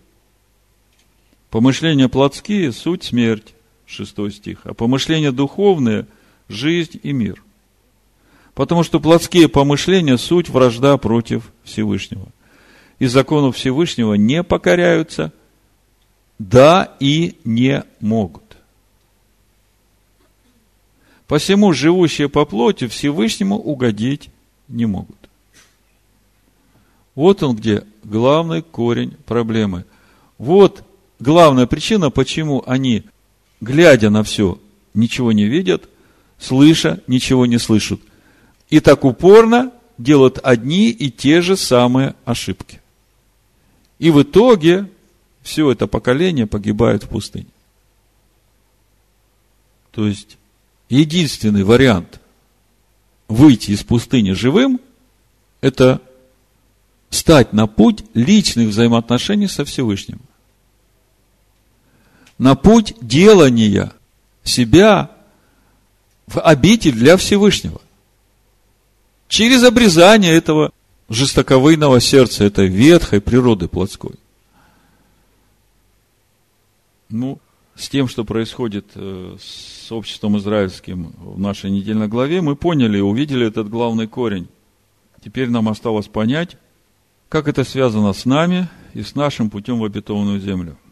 [1.51, 3.55] Помышления плотские– суть смерть,
[3.87, 4.61] 6 стих.
[4.65, 6.07] А помышления духовные–
[6.49, 7.43] жизнь и мир.
[8.55, 12.29] Потому что плотские помышления– суть вражда против Всевышнего.
[13.01, 15.33] И закону Всевышнего не покоряются,
[16.39, 18.45] да и не могут.
[21.27, 24.31] Посему живущие по плоти Всевышнему угодить
[24.69, 25.17] не могут.
[27.15, 29.85] Вот он где главный корень проблемы.
[30.39, 30.85] Вот
[31.19, 33.05] главная причина, почему они
[33.61, 34.59] глядя на все,
[34.93, 35.89] ничего не видят,
[36.39, 38.01] слыша, ничего не слышат.
[38.69, 42.80] И так упорно делают одни и те же самые ошибки.
[44.01, 44.91] И в итоге
[45.43, 47.47] все это поколение погибает в пустыне.
[49.93, 50.39] То есть,
[50.89, 52.21] единственный вариант
[53.29, 54.81] выйти из пустыни живым,
[55.61, 56.03] это
[57.11, 60.21] стать на путь личных взаимоотношений со Всевышним
[62.41, 63.93] на путь делания
[64.45, 65.11] себя
[66.27, 67.83] в обитель для Всевышнего.
[69.29, 70.73] Через обрезание этого
[71.11, 74.15] жестоковыйного сердца, этой ветхой природы плотской.
[77.11, 77.39] Ну,
[77.75, 83.47] с тем, что происходит э, с обществом израильским в нашей недельной главе, мы поняли, увидели
[83.47, 84.49] этот главный корень.
[85.23, 86.57] Теперь нам осталось понять,
[87.29, 90.79] как это связано с нами и с нашим путем в обетованную землю–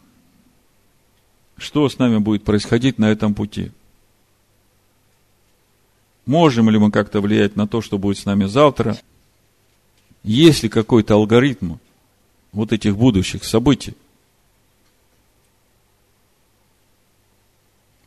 [1.59, 3.73] что с нами будет происходить на этом пути.
[6.25, 8.97] Можем ли мы как-то влиять на то, что будет с нами завтра?
[10.23, 11.77] Есть ли какой-то алгоритм
[12.53, 13.95] вот этих будущих событий?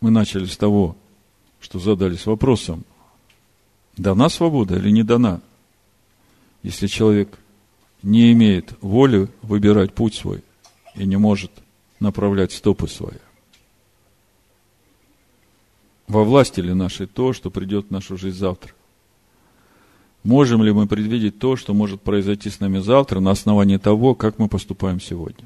[0.02, 0.98] Мы начали с того,
[1.60, 2.84] что задались вопросом,
[3.98, 5.42] дана свобода или не дана?
[6.64, 7.38] Если человек
[8.04, 10.44] не имеет воли выбирать путь свой
[10.96, 11.52] и не может
[12.00, 13.18] направлять стопы свои.
[16.08, 18.74] Во власти ли нашей то, что придет в нашу жизнь завтра?
[20.24, 24.38] Можем ли мы предвидеть то, что может произойти с нами завтра на основании того, как
[24.38, 25.46] мы поступаем сегодня?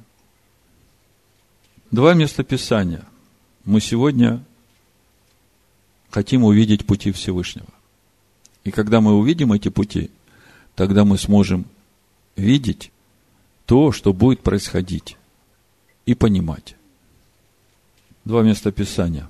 [1.92, 3.06] Два места Писания.
[3.64, 4.44] Мы сегодня
[6.10, 7.68] хотим увидеть пути Всевышнего.
[8.64, 10.10] И когда мы увидим эти пути,
[10.76, 11.66] тогда мы сможем
[12.36, 12.92] видеть
[13.66, 15.18] то, что будет происходить,
[16.06, 16.76] и понимать.
[18.26, 19.30] Два места Писания.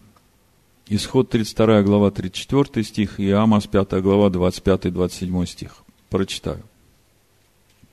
[0.88, 5.78] Исход 32 глава 34 стих и Амос 5 глава 25-27 стих.
[6.10, 6.62] Прочитаю.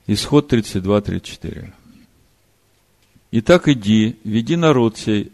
[0.07, 1.73] Исход 32-34.
[3.31, 5.33] Итак, иди, веди народ сей,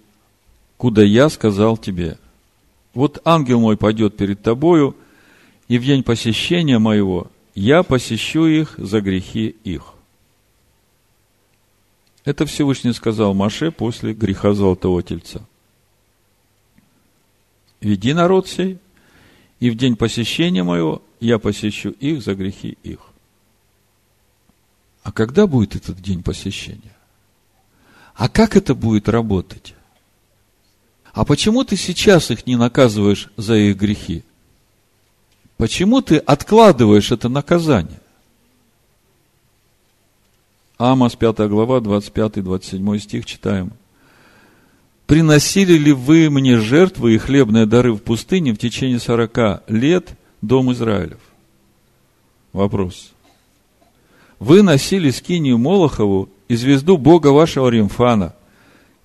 [0.76, 2.18] куда я сказал тебе.
[2.94, 4.94] Вот ангел мой пойдет перед тобою,
[5.66, 9.94] и в день посещения моего я посещу их за грехи их.
[12.24, 15.44] Это Всевышний сказал Маше после греха Золотого Тельца
[17.80, 18.78] веди народ сей,
[19.60, 23.00] и в день посещения моего я посещу их за грехи их.
[25.02, 26.96] А когда будет этот день посещения?
[28.14, 29.74] А как это будет работать?
[31.12, 34.22] А почему ты сейчас их не наказываешь за их грехи?
[35.56, 38.00] Почему ты откладываешь это наказание?
[40.76, 43.72] Амос 5 глава, 25-27 стих читаем–
[45.08, 50.10] приносили ли вы мне жертвы и хлебные дары в пустыне в течение сорока лет,
[50.42, 51.18] дом Израилев?
[52.52, 53.12] Вопрос.
[54.38, 58.34] Вы носили скинию Молохову и звезду Бога вашего Римфана,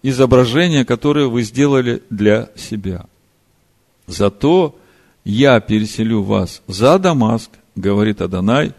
[0.04, 3.06] изображение, которое вы сделали для себя.
[4.06, 4.76] Зато
[5.24, 8.74] я переселю вас за Дамаск, говорит Адонай,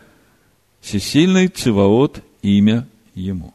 [0.83, 3.55] всесильный Циваот, имя ему.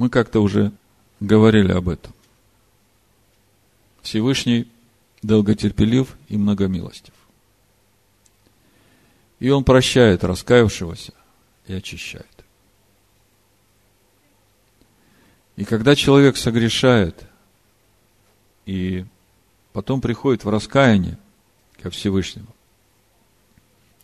[0.00, 0.72] Мы как-то уже
[1.20, 2.14] говорили об этом.
[4.00, 4.66] Всевышний
[5.20, 7.12] долготерпелив и многомилостив.
[9.40, 11.12] И Он прощает раскаявшегося
[11.66, 12.26] и очищает.
[15.56, 17.22] И когда человек согрешает
[18.64, 19.04] и
[19.74, 21.18] потом приходит в раскаяние
[21.82, 22.48] ко Всевышнему,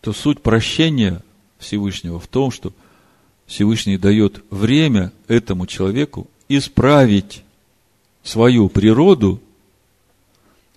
[0.02, 1.22] то суть прощения
[1.58, 2.74] Всевышнего в том, что–
[3.46, 7.42] Всевышний дает время этому человеку исправить
[8.22, 9.40] свою природу,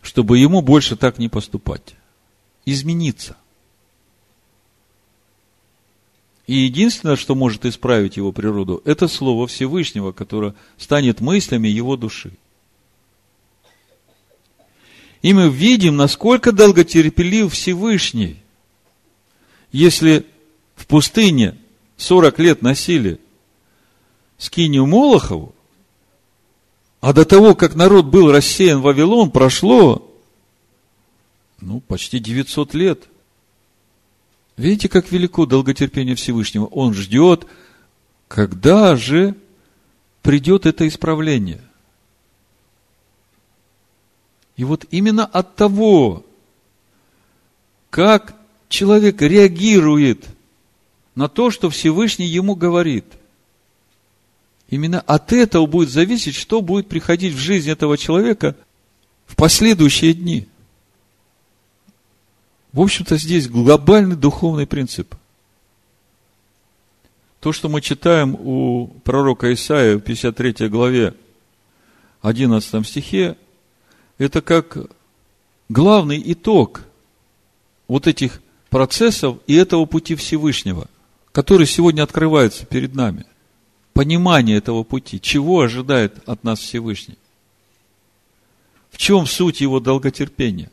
[0.02, 1.96] чтобы ему больше так не поступать.
[2.66, 3.36] Измениться.
[6.46, 12.32] И единственное, что может исправить его природу, это Слово Всевышнего, которое станет мыслями его души.
[15.22, 18.38] И мы видим, насколько долготерпелив Всевышний.
[19.72, 20.26] Если
[20.76, 21.56] в пустыне
[22.00, 23.20] 40 лет носили
[24.38, 25.54] скинию Молохову,
[27.02, 30.10] а до того, как народ был рассеян в Вавилон, прошло,
[31.60, 33.04] ну, почти 900 лет.
[34.56, 36.66] Видите, как велико долготерпение Всевышнего?
[36.68, 37.46] Он ждет,
[38.30, 39.36] когда же
[40.22, 41.62] придет это исправление.
[44.56, 46.26] И вот именно от того,
[47.90, 48.36] как
[48.70, 50.26] человек реагирует–
[51.16, 53.06] на то, что Всевышний ему говорит.
[54.70, 58.56] Именно от этого будет зависеть, что будет приходить в жизнь этого человека
[59.26, 60.48] в последующие дни.
[62.72, 65.16] В общем-то, здесь глобальный духовный принцип.
[67.40, 71.16] То, что мы читаем у пророка Исаия в 53 главе
[72.22, 73.38] 11 стихе,
[74.20, 74.78] это как
[75.68, 76.84] главный итог
[77.88, 80.88] вот этих процессов и этого пути Всевышнего–
[81.40, 83.26] который сегодня открывается перед нами.
[83.94, 87.18] Понимание этого пути, чего ожидает от нас Всевышний.
[88.92, 90.70] В чем суть его долготерпения?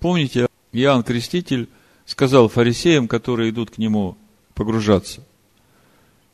[0.00, 1.68] Помните, Иоанн Креститель
[2.06, 4.16] сказал фарисеям, которые идут к нему
[4.52, 5.22] погружаться.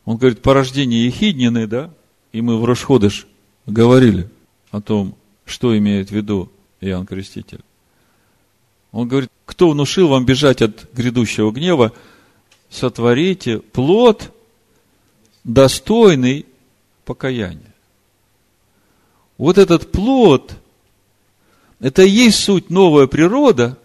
[0.06, 1.92] Он говорит, порождение Ехиднины, да?
[2.32, 3.26] И мы в Рошходыш
[3.66, 4.30] говорили
[4.70, 6.50] о том, что имеет в виду
[6.80, 7.60] Иоанн Креститель.
[8.92, 11.92] Он говорит, кто внушил вам бежать от грядущего гнева,
[12.70, 14.30] сотворите плод,
[15.44, 16.46] достойный
[17.06, 17.74] покаяния.
[19.38, 20.54] Вот этот плод,
[21.80, 23.78] это и есть суть новая природа.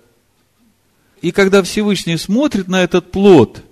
[1.22, 3.64] И когда Всевышний смотрит на этот плод,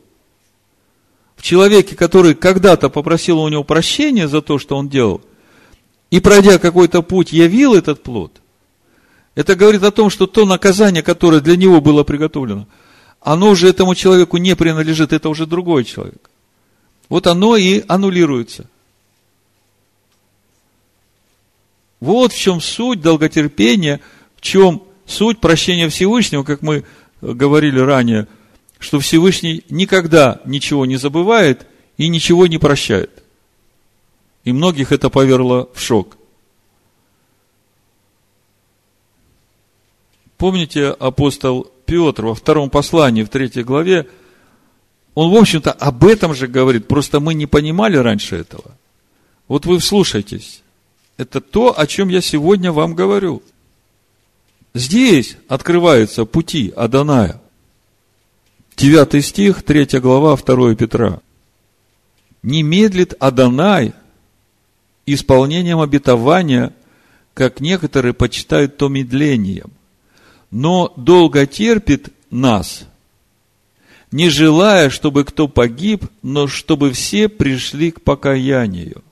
[1.35, 5.21] в человеке, который когда-то попросил у него прощения за то, что он делал,
[6.09, 8.31] и пройдя какой-то путь, явил этот плод–
[9.35, 12.67] Это говорит о том, что то наказание, которое для него было приготовлено,
[13.19, 16.29] оно уже этому человеку не принадлежит, это уже другой человек.
[17.09, 18.69] Вот оно и аннулируется.
[21.99, 23.99] Вот в чем суть долготерпения,
[24.37, 26.85] в чем суть прощения Всевышнего, как мы
[27.21, 28.27] говорили ранее,
[28.79, 31.65] что Всевышний никогда ничего не забывает
[31.97, 33.23] и ничего не прощает.
[34.43, 36.17] И многих это повергло в шок.
[40.45, 44.07] Помните, апостол Петр во втором послании, в третьей главе,
[45.15, 48.77] он, в общем-то, об этом же говорит, просто мы не понимали раньше этого.
[49.47, 50.61] Вот вы вслушайтесь.
[51.17, 53.41] Это то, о чем я сегодня вам говорю.
[54.75, 57.41] Здесь открываются пути Аданая.
[58.77, 61.21] Девятый стих, третья глава, 2 Петра.
[62.43, 63.95] Не медлит Адонай
[65.07, 66.71] исполнением обетования,
[67.33, 69.71] как некоторые почитают то медлением,
[70.55, 72.85] но долго терпит нас,
[74.09, 79.03] не желая, чтобы кто погиб, но чтобы все пришли к покаянию.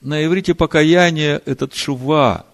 [0.00, 2.46] На иврите покаяние– это шува,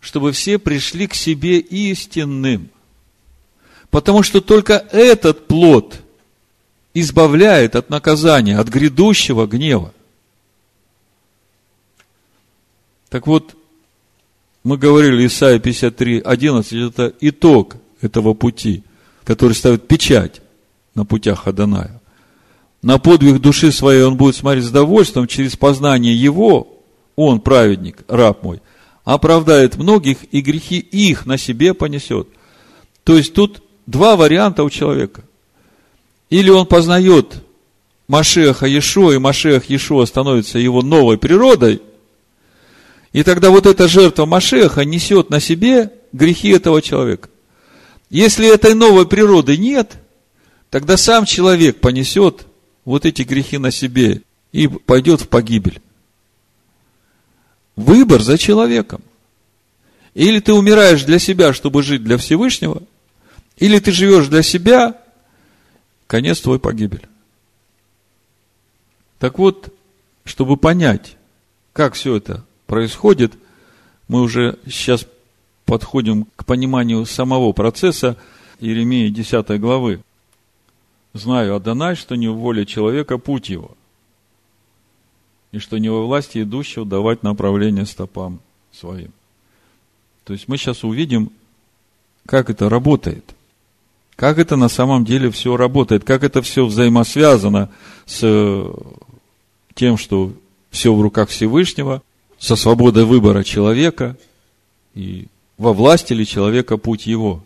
[0.00, 2.68] чтобы все пришли к себе истинным–
[3.90, 6.00] Потому что только этот плод
[6.94, 9.92] избавляет от наказания, от грядущего гнева.
[13.08, 13.56] Так вот,
[14.62, 18.82] мы говорили, Исайя 53, 11, это итог этого пути,
[19.24, 20.42] который ставит печать
[20.94, 22.00] на путях Аданая.
[22.82, 26.82] На подвиг души своей он будет смотреть с довольством, через познание его,
[27.16, 28.60] он, праведник, раб мой,
[29.04, 32.28] оправдает многих и грехи их на себе понесет.
[33.04, 35.24] То есть тут два варианта у человека.
[36.30, 37.42] Или он познает
[38.08, 41.82] Машеха Ешо, и Машех Ешо становится его новой природой,
[43.12, 47.28] и тогда вот эта жертва Машеха несет на себе грехи этого человека.
[48.08, 49.98] Если этой новой природы нет,
[50.68, 52.46] тогда сам человек понесет
[52.84, 55.80] вот эти грехи на себе и пойдет в погибель.
[57.76, 59.02] Выбор за человеком.
[60.14, 62.82] Или ты умираешь для себя, чтобы жить для Всевышнего–
[63.60, 65.00] или ты живешь для себя,
[66.06, 67.06] конец твой погибель.
[69.18, 69.72] Так вот,
[70.24, 71.16] чтобы понять,
[71.74, 73.32] как все это происходит,
[74.06, 75.04] мы уже сейчас
[75.64, 78.16] подходим к пониманию самого процесса
[78.60, 80.00] Иеремии 10 главы.
[81.12, 83.72] «Знаю, Адонай, что не в воле человека путь его,
[85.50, 88.38] и что не во власти идущего давать направление стопам
[88.70, 89.10] своим».
[90.22, 91.32] То есть мы сейчас увидим,
[92.24, 93.24] как это работает–
[94.20, 97.70] как это на самом деле все работает, как это все взаимосвязано
[98.04, 98.72] с э,
[99.74, 100.34] тем, что
[100.70, 102.02] все в руках Всевышнего,
[102.40, 104.16] со свободой выбора человека
[104.94, 105.28] и
[105.58, 107.44] во власти ли человека путь его.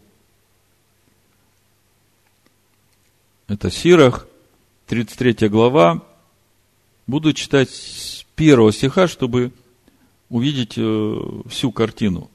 [3.49, 4.27] Это Сирах,
[4.87, 6.01] 33 глава.
[7.09, 9.53] Буду читать с первого стиха, чтобы
[10.31, 12.31] увидеть э, всю картину.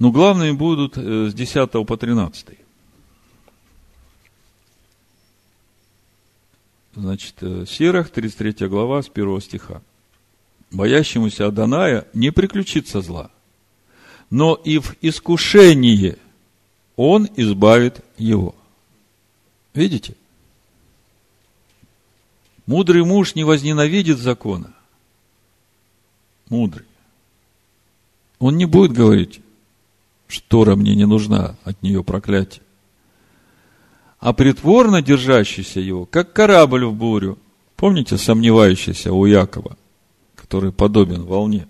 [0.00, 2.58] Но главными будут э, с 10 по 13.
[6.96, 9.80] Значит, э, Сирах, 33 глава, с 1 стиха.
[10.70, 13.30] Боящемуся Аданая не приключится зла,
[14.30, 16.16] но и в искушении
[16.96, 18.54] он избавит его.
[19.72, 20.14] Видите?
[22.66, 24.74] Мудрый муж не возненавидит закона.
[26.50, 26.86] Мудрый.
[28.38, 29.40] Он не будет говорить,
[30.26, 32.62] что мне не нужна, от нее проклятие
[34.20, 37.38] а притворно держащийся его, как корабль в бурю.
[37.76, 39.77] Помните сомневающийся у Якова,
[40.48, 41.68] который подобен волне?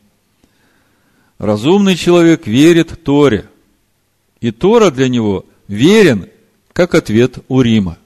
[1.39, 3.51] Разумный человек верит Торе,
[4.41, 6.29] и Тора для него верен,
[6.73, 7.99] как ответ у Рима.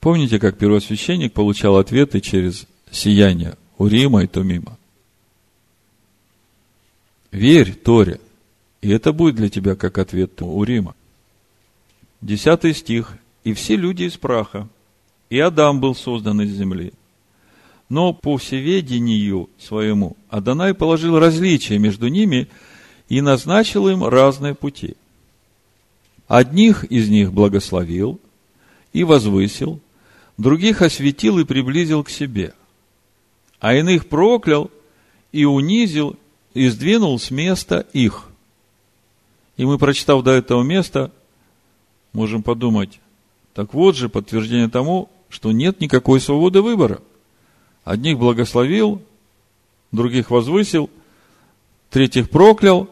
[0.00, 4.76] Помните, как первосвященник получал ответы через сияние у Рима и Тумима?
[7.30, 8.20] Верь Торе,
[8.82, 10.94] и это будет для тебя как ответ у Рима.
[12.20, 13.16] Десятый стих.
[13.44, 14.66] «И все люди из праха,
[15.28, 16.94] и Адам был создан из земли.
[17.88, 22.48] Но по всеведению своему Адонай положил различия между ними
[23.08, 24.96] и назначил им разные пути.
[26.26, 28.18] Одних из них благословил
[28.92, 29.80] и возвысил,
[30.38, 32.54] других осветил и приблизил к себе,
[33.60, 34.70] а иных проклял
[35.32, 36.16] и унизил
[36.54, 38.28] и сдвинул с места их.
[39.56, 41.12] И мы, прочитав до этого места,
[42.12, 43.00] можем подумать,
[43.52, 47.00] так вот же подтверждение тому, что нет никакой свободы выбора.
[47.84, 49.02] Одних благословил,
[49.92, 50.90] других возвысил,
[51.90, 52.88] третьих проклял.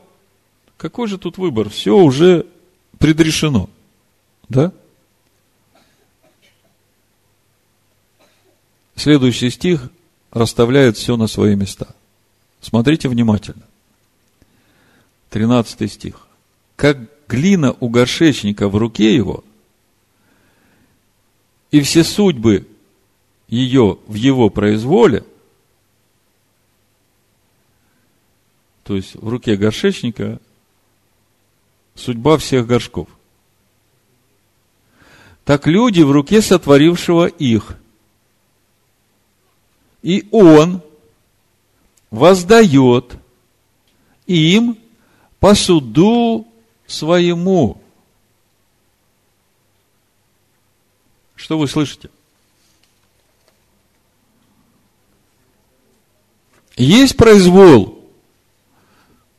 [0.77, 1.71] Какой же тут выбор?
[1.71, 2.47] Все уже
[2.99, 3.71] предрешено.
[4.49, 4.73] Да?
[8.95, 9.89] Следующий стих
[10.31, 11.95] расставляет все на свои места.
[12.61, 13.63] Смотрите внимательно.
[15.31, 16.27] 13 стих.
[16.77, 19.43] Как глина у горшечника в руке его,
[21.71, 22.69] и все судьбы
[23.53, 25.27] ее в его произволе,
[28.83, 30.41] то есть в руке горшечника,
[31.95, 33.11] судьба всех горшков.
[35.45, 37.77] Так люди в руке сотворившего их.
[40.01, 40.81] И он
[42.11, 43.19] воздает
[44.27, 44.79] им
[45.41, 46.49] по суду
[46.87, 47.83] своему.
[51.37, 52.09] Что вы слышите?
[56.77, 58.11] Есть произвол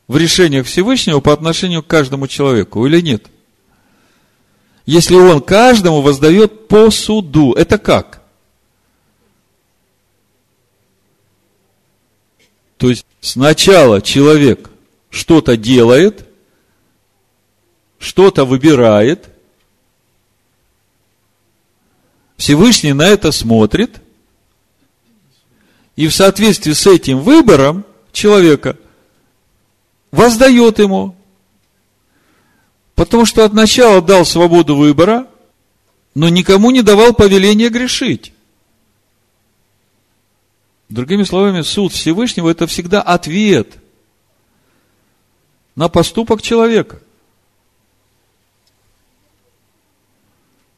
[0.06, 3.26] в решениях Всевышнего по отношению к каждому человеку или нет?
[4.86, 8.22] Если он каждому воздает по суду, это как?
[12.76, 14.70] То есть сначала человек
[15.08, 16.28] что-то делает,
[17.98, 19.30] что-то выбирает,
[22.36, 24.02] Всевышний на это смотрит,
[25.96, 28.76] и в соответствии с этим выбором человека
[30.10, 31.16] воздает ему.
[32.94, 35.28] Потому что от начала дал свободу выбора,
[36.14, 38.32] но никому не давал повеления грешить.
[40.88, 43.78] Другими словами, суд Всевышнего– это всегда ответ
[45.74, 47.00] на поступок человека.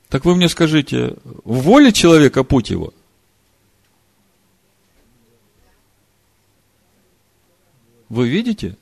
[0.08, 2.94] Так вы мне скажите, в воле человека путь его?
[8.08, 8.76] Вы видите,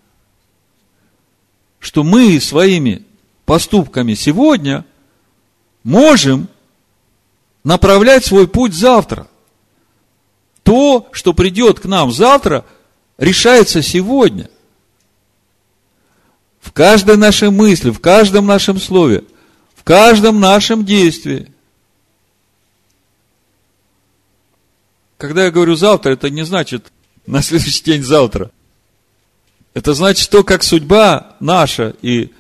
[1.79, 3.05] что мы своими
[3.45, 4.85] поступками сегодня
[5.83, 6.49] можем
[7.63, 9.29] направлять свой путь завтра.
[10.63, 12.65] То, что придет к нам завтра,
[13.19, 14.49] решается сегодня.
[16.61, 19.25] В каждой нашей мысли, в каждом нашем слове–
[19.85, 21.53] в каждом нашем действии.
[25.19, 26.91] Когда я говорю завтра, это не значит
[27.27, 28.51] на следующий день завтра.
[29.75, 32.31] Это значит то, как судьба наша и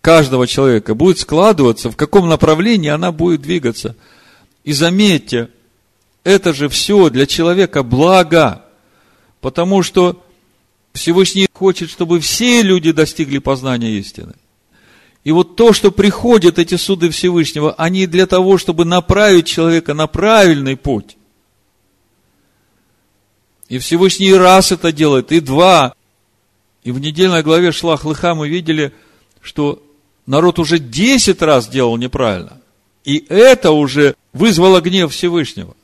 [0.00, 3.96] каждого человека будет складываться, в каком направлении она будет двигаться.
[4.64, 5.48] И заметьте,
[6.24, 8.64] это же все для человека благо,
[9.40, 10.22] потому что
[10.92, 14.34] Всевышний хочет, чтобы все люди достигли познания истины.
[15.22, 20.06] И вот то, что приходят эти суды Всевышнего, они для того, чтобы направить человека на
[20.06, 21.16] правильный путь.
[23.68, 25.94] И Всевышний раз это делает, и два.
[26.82, 28.92] И в недельной главе Шлах Лыха мы видели,
[29.40, 29.82] что
[30.26, 32.60] народ уже десять раз делал неправильно.
[33.04, 35.76] И это уже вызвало гнев Всевышнего.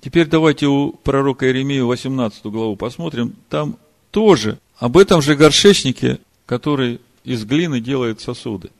[0.00, 3.36] Теперь давайте у пророка Иеремии 18 главу посмотрим.
[3.48, 3.78] Там
[4.10, 8.70] тоже об этом же горшечнике, который из глины делает сосуды.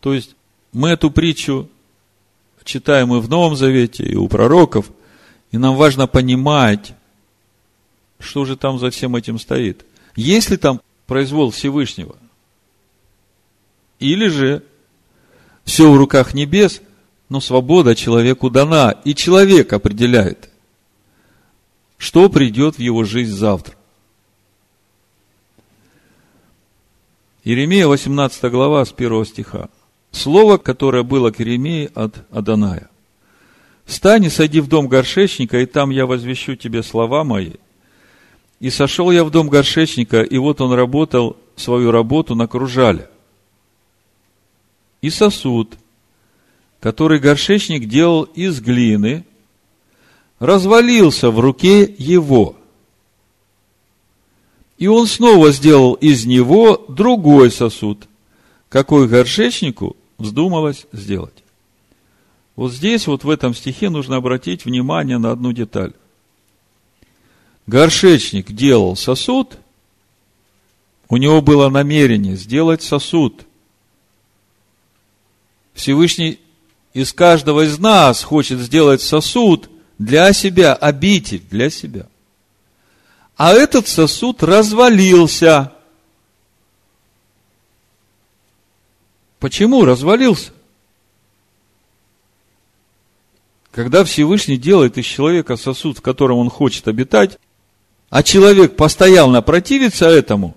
[0.00, 0.34] То есть,
[0.72, 1.68] мы эту притчу
[2.64, 4.86] читаем и в Новом Завете, и у пророков,
[5.52, 6.94] и нам важно понимать,
[8.18, 9.84] что же там за всем этим стоит.
[10.14, 12.16] Есть ли там произвол Всевышнего?
[13.98, 14.62] Или же
[15.64, 16.80] все в руках небес,
[17.28, 20.50] но свобода человеку дана, и человек определяет,
[21.98, 23.74] что придет в его жизнь завтра.
[27.42, 29.68] Иеремия, 18 глава, с 1 стиха.
[30.10, 32.88] Слово, которое было к Иеремии от Аданая.
[33.84, 37.52] «Встань и сойди в дом горшечника, и там я возвещу тебе слова мои».
[38.60, 43.08] И сошел я в дом горшечника, и вот он работал свою работу на кружале.
[45.02, 45.74] И сосуд,
[46.80, 49.24] который горшечник делал из глины,
[50.38, 52.56] развалился в руке его–
[54.78, 58.06] и он снова сделал из него другой сосуд,
[58.68, 61.44] какой горшечнику вздумалось сделать.
[62.56, 65.92] Вот здесь, вот в этом стихе нужно обратить внимание на одну деталь.
[67.66, 69.58] Горшечник делал сосуд,
[71.08, 73.46] у него было намерение сделать сосуд.
[75.74, 76.40] Всевышний
[76.94, 82.08] из каждого из нас хочет сделать сосуд для себя, обитель для себя–
[83.36, 85.72] а этот сосуд развалился.
[89.38, 90.52] Почему развалился?
[93.72, 97.38] Когда Всевышний делает из человека сосуд, в котором он хочет обитать,
[98.10, 100.56] а человек постоянно противится этому,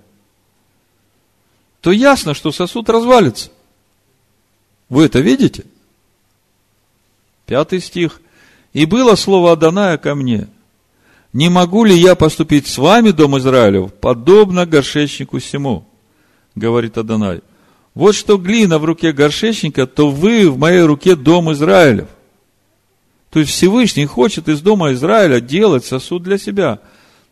[1.82, 3.52] то ясно, что сосуд развалится.
[4.90, 5.66] Вы это видите?
[7.46, 8.22] Пятый стих.
[8.72, 10.48] «И было слово Аданая ко мне,
[11.34, 15.86] не могу ли я поступить с вами, дом Израилев, подобно горшечнику сему?»
[16.56, 17.42] Говорит Адонай.
[17.94, 22.08] Вот что глина в руке горшечника, то вы в моей руке дом Израилев.
[23.30, 26.80] То есть Всевышний хочет из дома Израиля делать сосуд для себя.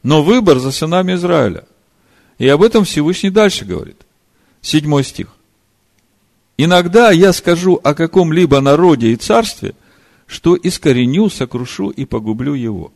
[0.03, 1.65] Но выбор за сынами Израиля.
[2.37, 3.97] И об этом Всевышний дальше говорит.
[4.61, 5.27] Седьмой стих.
[6.57, 9.75] Иногда я скажу о каком-либо народе и царстве,
[10.25, 12.91] что искореню, сокрушу и погублю его.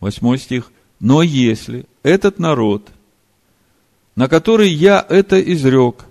[0.00, 0.70] Восьмой стих.
[1.00, 2.88] Но если этот народ,
[4.16, 6.04] на который я это изрек,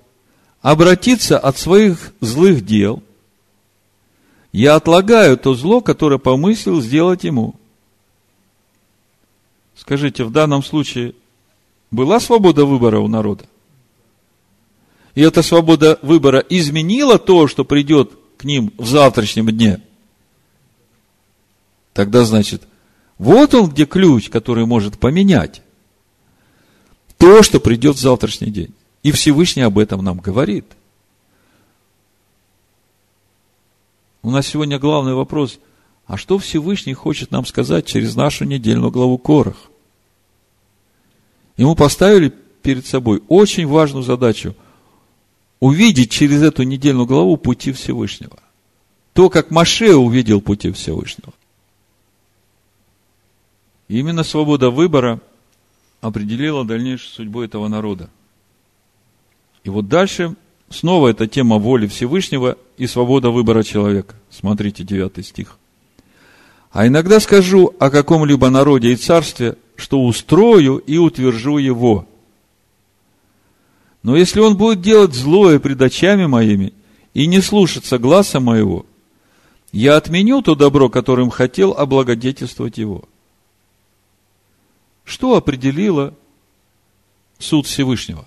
[0.61, 3.03] обратиться от своих злых дел,
[4.53, 7.55] я отлагаю то зло, которое помыслил сделать ему.
[9.77, 11.13] Скажите, в данном случае
[11.91, 13.45] была свобода выбора у народа?
[15.13, 19.81] И эта свобода выбора изменила то, что придет к ним в завтрашнем дне?
[21.93, 22.63] Тогда, значит,
[23.17, 25.61] вот он где ключ, который может поменять
[27.17, 28.73] то, что придет в завтрашний день.
[29.03, 30.65] И Всевышний об этом нам говорит.
[34.21, 35.59] У нас сегодня главный вопрос,
[36.07, 39.57] а что Всевышний хочет нам сказать через нашу недельную главу Корах?
[41.57, 44.55] Ему поставили перед собой очень важную задачу
[45.59, 48.37] увидеть через эту недельную главу пути Всевышнего.
[49.13, 51.33] То, как Маше увидел пути Всевышнего.
[53.89, 55.19] И именно свобода выбора
[55.99, 58.09] определила дальнейшую судьбу этого народа.
[59.63, 60.35] И вот дальше
[60.69, 64.15] снова эта тема воли Всевышнего и свобода выбора человека.
[64.29, 65.57] Смотрите, 9 стих.
[66.77, 72.07] А иногда скажу о каком-либо народе и царстве, что устрою и утвержу его.
[74.03, 76.73] Но если он будет делать злое пред очами моими
[77.15, 78.85] и не слушаться гласа моего,
[79.71, 83.05] я отменю то добро, которым хотел облагодетельствовать его.
[85.03, 86.13] Что определило
[87.39, 88.23] суд Всевышнего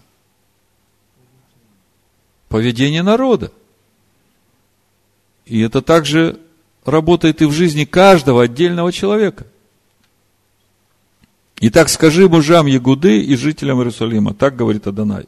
[2.48, 3.52] –поведение народа.
[5.46, 6.40] И это также
[6.84, 9.46] работает и в жизни каждого отдельного человека.
[11.60, 15.26] Итак, скажи мужам Ягуды и жителям Иерусалима, так говорит Адонай.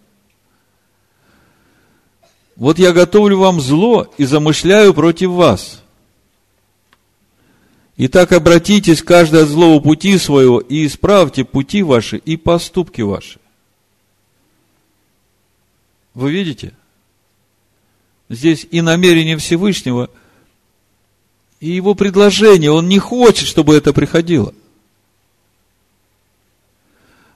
[2.57, 5.83] Вот я готовлю вам зло и замышляю против вас.
[7.97, 13.39] Итак, обратитесь каждый от злого пути своего и исправьте пути ваши и поступки ваши.
[16.15, 16.73] Вы видите?
[18.29, 20.09] Здесь и намерение Всевышнего,
[21.63, 22.73] и его предложение.
[22.73, 24.53] Он не хочет, чтобы это приходило.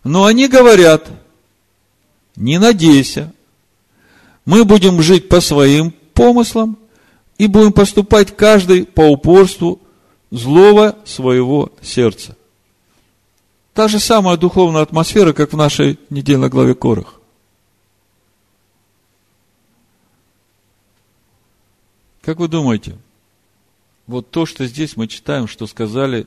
[0.02, 1.08] Но они говорят,
[2.34, 3.32] не надейся,
[4.44, 6.76] мы будем жить по своим помыслам
[7.38, 9.80] и будем поступать каждый по упорству
[10.32, 12.36] злого своего сердца.
[13.74, 17.20] Та же самая духовная атмосфера, как в нашей недельной главе Корах.
[22.22, 22.96] Как вы думаете,
[24.06, 26.26] вот то, что здесь мы читаем, что сказали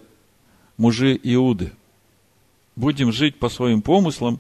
[0.78, 1.74] мужи Иуды.
[2.76, 4.40] Будем жить по своим помыслам,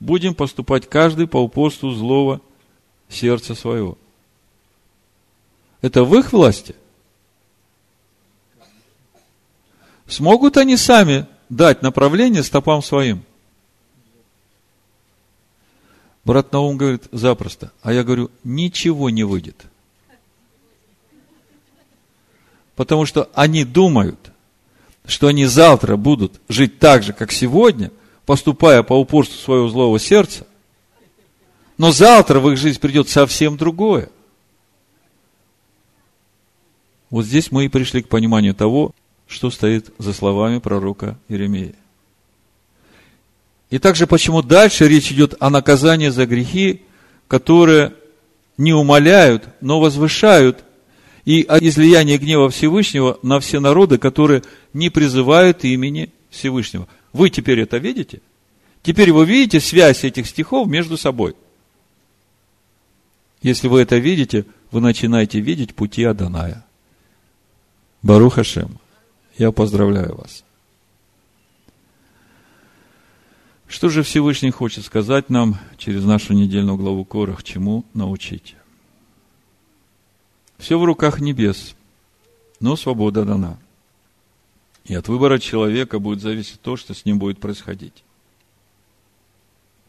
[0.00, 2.40] будем поступать каждый по упорству злого
[3.08, 3.98] сердца своего.
[5.80, 6.74] Это в их власти?
[10.06, 13.22] Смогут они сами дать направление стопам своим?
[16.24, 17.72] Брат Наум говорит, запросто.
[17.82, 19.66] А я говорю, ничего не выйдет–
[22.78, 24.30] Потому что они думают,
[25.04, 27.90] что они завтра будут жить так же, как сегодня,
[28.24, 30.46] поступая по упорству своего злого сердца.
[31.76, 34.10] Но завтра в их жизнь придет совсем другое.
[37.10, 38.94] Вот здесь мы и пришли к пониманию того,
[39.26, 41.74] что стоит за словами пророка Иеремии.
[43.70, 46.82] И также почему дальше речь идет о наказании за грехи,
[47.26, 47.94] которые
[48.56, 50.62] не умоляют, но возвышают
[51.28, 56.88] и о излиянии гнева Всевышнего на все народы, которые не призывают имени Всевышнего.
[57.12, 58.22] Вы теперь это видите?
[58.82, 61.36] Теперь вы видите связь этих стихов между собой.
[63.42, 66.64] Если вы это видите, вы начинаете видеть пути Аданая.
[68.00, 68.78] Барух Хашем,
[69.36, 70.44] я поздравляю вас.
[73.66, 78.54] Что же Всевышний хочет сказать нам через нашу недельную главу Корах, чему научить?
[80.58, 81.74] Все в руках небес.
[82.60, 83.56] но свобода дана.
[84.84, 88.02] И от выбора человека будет зависеть то, что с ним будет происходить.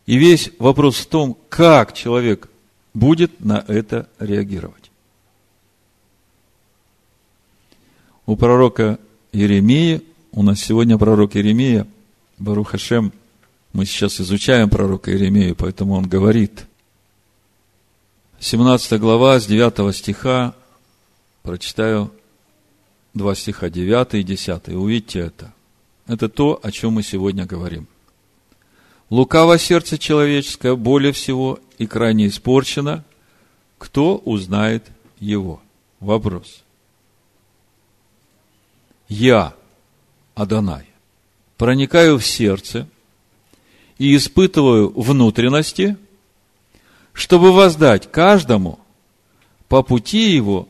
[0.06, 2.50] И весь вопрос в том, как человек
[2.94, 4.92] будет на это реагировать.
[8.26, 9.00] У пророка
[9.32, 10.02] Еремии,
[10.32, 11.88] у нас сегодня пророк Еремия,
[12.38, 13.12] Барух Хашем,
[13.74, 16.66] мы сейчас изучаем пророка Еремею, поэтому он говорит.
[18.40, 20.56] 17 глава с 9 стиха,
[21.44, 22.12] прочитаю
[23.14, 24.70] два стиха, 9 и 10.
[24.70, 25.54] Увидите это.
[26.08, 27.88] Это то, о чем мы сегодня говорим.
[29.10, 33.04] Лукаво сердце человеческое более всего и крайне испорчено.
[33.78, 34.86] Кто узнает
[35.20, 35.62] его?
[36.00, 36.64] Вопрос.
[39.08, 39.54] Я,
[40.36, 40.86] Адонай,
[41.58, 42.88] проникаю в сердце
[43.98, 45.98] и испытываю внутренности,
[47.14, 48.80] чтобы воздать каждому
[49.68, 50.68] по пути его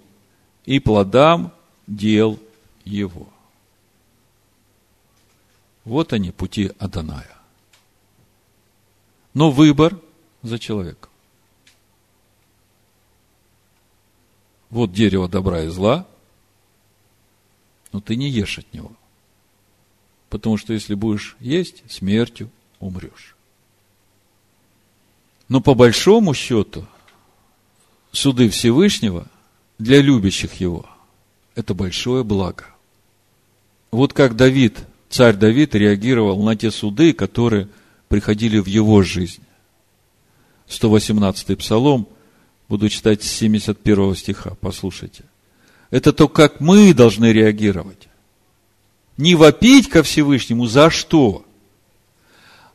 [0.69, 1.51] и плодам
[1.87, 2.39] дел
[2.85, 3.27] его.
[5.83, 7.35] Вот они, пути Аданая.
[9.33, 9.99] Но выбор
[10.43, 11.09] за человеком.
[14.69, 16.05] Вот дерево добра и зла,
[17.91, 18.91] но ты не ешь от него.
[20.29, 23.35] Потому что если будешь есть, смертью умрешь.
[25.47, 26.85] Но по большому счету,
[28.11, 29.27] суды Всевышнего
[29.79, 30.85] для любящих его–
[31.55, 32.65] это большое благо.
[33.91, 34.77] Вот как Давид,
[35.09, 37.69] царь Давид реагировал на те суды, которые
[38.07, 39.41] приходили в его жизнь.
[40.67, 42.07] 118-й псалом,
[42.67, 45.23] буду читать с 71 стиха, послушайте.
[45.89, 48.07] Это то, как мы должны реагировать.
[49.17, 51.45] Не вопить ко Всевышнему за что,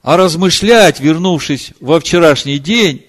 [0.03, 3.07] а размышлять, вернувшись во вчерашний день,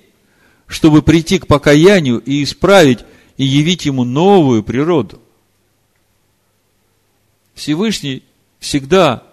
[0.67, 2.99] чтобы прийти к покаянию и исправить
[3.37, 5.21] и явить ему новую природу.
[7.53, 8.23] Всевышний
[8.59, 9.23] всегда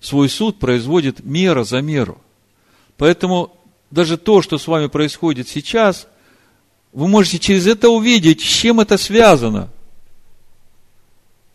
[0.00, 2.20] свой суд производит мера за меру.
[2.96, 3.56] Поэтому
[3.90, 6.06] даже то, что с вами происходит сейчас,
[6.92, 9.70] вы можете через это увидеть, с чем это связано,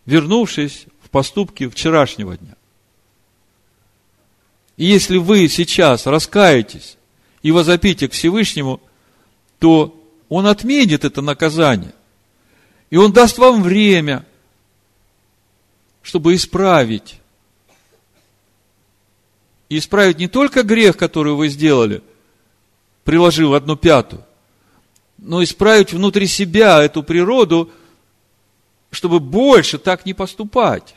[0.05, 2.55] вернувшись в поступки вчерашнего дня.
[4.77, 6.97] И если вы сейчас раскаетесь
[7.41, 8.81] и возопите к Всевышнему,
[9.59, 9.98] то
[10.29, 11.93] Он отменит это наказание.
[12.89, 14.25] И Он даст вам время
[16.01, 17.19] чтобы исправить.
[19.69, 22.01] И исправить не только грех, который вы сделали,
[23.03, 24.25] приложив одну пятую,
[25.19, 27.69] но исправить внутри себя эту природу,
[28.89, 30.95] чтобы больше так не поступать.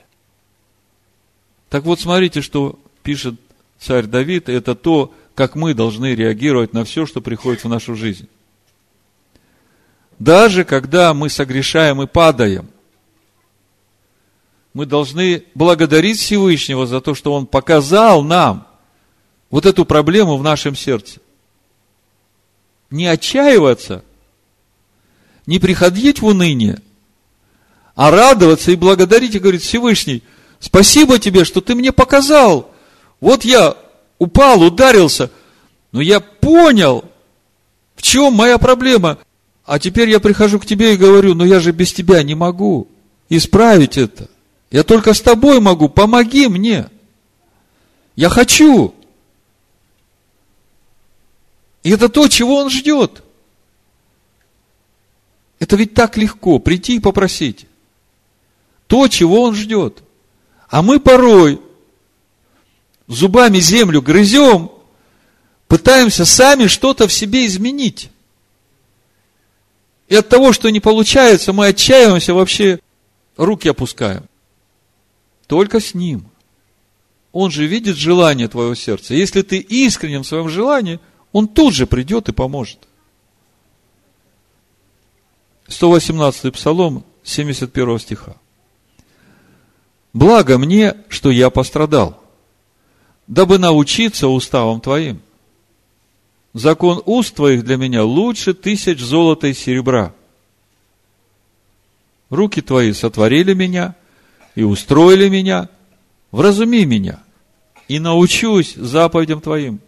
[1.69, 3.35] Так вот, смотрите, что пишет
[3.79, 8.29] царь Давид, это то, как мы должны реагировать на все, что приходит в нашу жизнь.
[10.23, 12.69] Даже когда мы согрешаем и падаем–
[14.75, 18.67] мы должны благодарить Всевышнего за то, что Он показал нам
[19.51, 21.21] вот эту проблему в нашем сердце.
[22.91, 24.03] Не отчаиваться,
[25.47, 26.81] не приходить в уныние,
[27.95, 30.23] а радоваться и благодарить и говорить, Всевышний,
[30.59, 32.71] спасибо тебе, что ты мне показал.
[33.21, 33.77] Вот я
[34.19, 35.31] упал, ударился,
[35.91, 37.05] но я понял,
[37.95, 39.19] в чем моя проблема.
[39.65, 42.89] А теперь я прихожу к тебе и говорю, но я же без тебя не могу
[43.29, 44.29] исправить это.
[44.71, 46.89] Я только с тобой могу, помоги мне.
[48.17, 48.95] Я хочу.
[51.83, 53.23] И это то, чего он ждет.
[55.59, 57.67] Это ведь так легко, прийти и попросить.
[58.87, 60.03] То, чего он ждет.
[60.69, 61.61] А мы порой
[63.07, 64.71] зубами землю грызем,
[65.69, 68.12] пытаемся сами что-то в себе изменить.
[70.13, 72.81] И от того, что не получается, мы отчаиваемся, вообще
[73.39, 74.29] руки опускаем.
[75.47, 76.27] Только с Ним.
[77.33, 79.15] Он же видит желание твоего сердца.
[79.15, 81.01] Если ты искренен в своем желании,
[81.33, 82.81] Он тут же придет и поможет.
[85.69, 88.37] 118 Псалом, 71 стиха.
[90.13, 92.23] Благо мне, что я пострадал,
[93.27, 95.23] дабы научиться уставам Твоим.
[96.55, 100.13] Закон уст Твоих для меня лучше тысяч золота и серебра.
[102.29, 103.95] Руки Твои сотворили меня,
[104.55, 105.69] и устроили меня,
[106.31, 107.21] вразуми меня,
[107.89, 109.81] и научусь заповедям Твоим.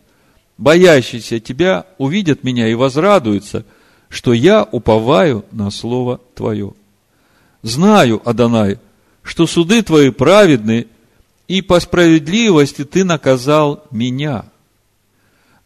[0.57, 3.65] Боящиеся Тебя увидят меня и возрадуются,
[4.09, 6.73] что я уповаю на Слово Твое.
[7.63, 8.79] Знаю, Адонай,
[9.23, 10.87] что суды Твои праведны,
[11.47, 14.47] и по справедливости Ты наказал меня.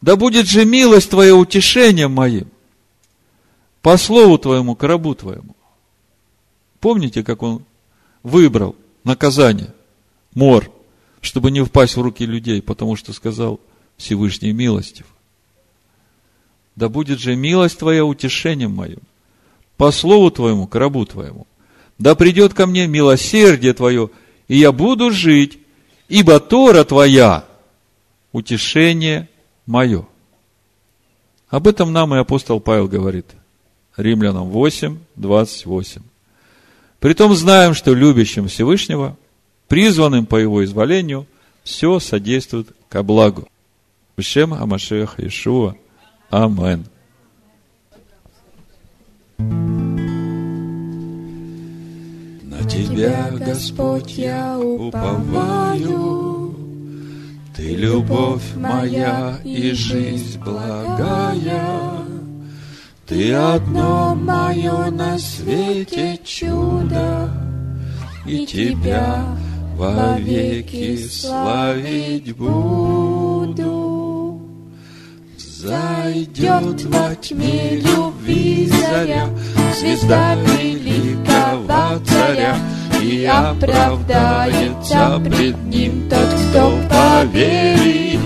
[0.01, 2.47] Да будет же милость Твоя утешением моим,
[3.81, 5.55] по Слову Твоему, к рабу Твоему.
[6.79, 7.63] Помните, как он
[8.23, 9.73] выбрал наказание,
[10.33, 10.71] мор,
[11.21, 13.59] чтобы не впасть в руки людей, потому что сказал
[13.97, 15.05] Всевышний милостив.
[16.75, 18.99] Да будет же милость Твоя утешением моим,
[19.75, 21.45] по слову Твоему, к рабу Твоему.
[21.97, 24.09] Да придет ко мне милосердие Твое,
[24.47, 25.59] и я буду жить,
[26.07, 27.45] ибо Тора Твоя–
[28.31, 29.27] утешение
[29.69, 30.07] мое.
[31.47, 33.27] Об этом нам и апостол Павел говорит.
[33.95, 36.01] Римлянам 8, 28.
[36.99, 39.15] Притом знаем, что любящим Всевышнего,
[39.67, 41.27] призванным по его изволению,
[41.63, 43.47] все содействует ко благу.
[44.17, 45.75] Бешем Амашех Иешуа.
[46.31, 46.85] Амен.
[52.43, 56.18] На Тебя, Господь, я уповаю,
[57.59, 62.05] Ты любовь моя и жизнь благая,
[63.05, 67.29] Ты одно мое на свете чудо,
[68.25, 69.25] И Тебя
[69.75, 73.69] вовеки славить буду.
[75.37, 79.27] Зайдет во тьме любви заря,
[79.77, 82.55] Звезда великого царя,
[83.01, 88.19] И оправдается пред ним тот, кто поверит,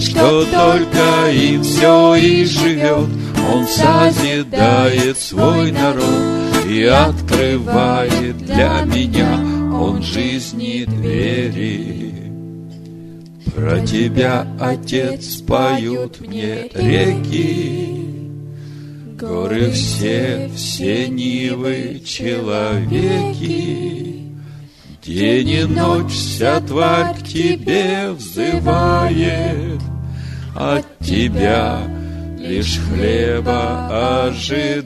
[0.00, 3.08] Что только им все и живет,
[3.52, 9.38] Он созидает свой народ И открывает для меня.
[9.74, 12.12] Он жизни двери.
[13.54, 18.11] Про тебя, Отец, поют мне реки,
[19.22, 23.52] Горы все, все нивы, человеки.
[25.00, 29.80] День и ночь вся тварь к тебе взывает,
[30.56, 31.78] От тебя
[32.36, 34.82] лишь хлеба ожидает.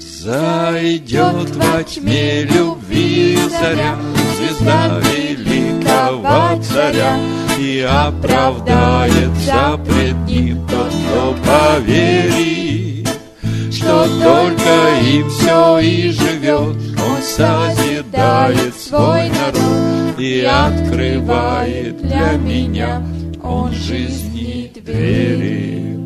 [0.00, 3.98] Зайдет во тьме любви заря,
[4.38, 7.18] звезда великого царя,
[7.58, 13.08] и оправдается пред ним тот, кто поверит,
[13.72, 23.02] что только им все и живет, он созидает свой народ и открывает для меня
[23.42, 25.98] он жизни двери.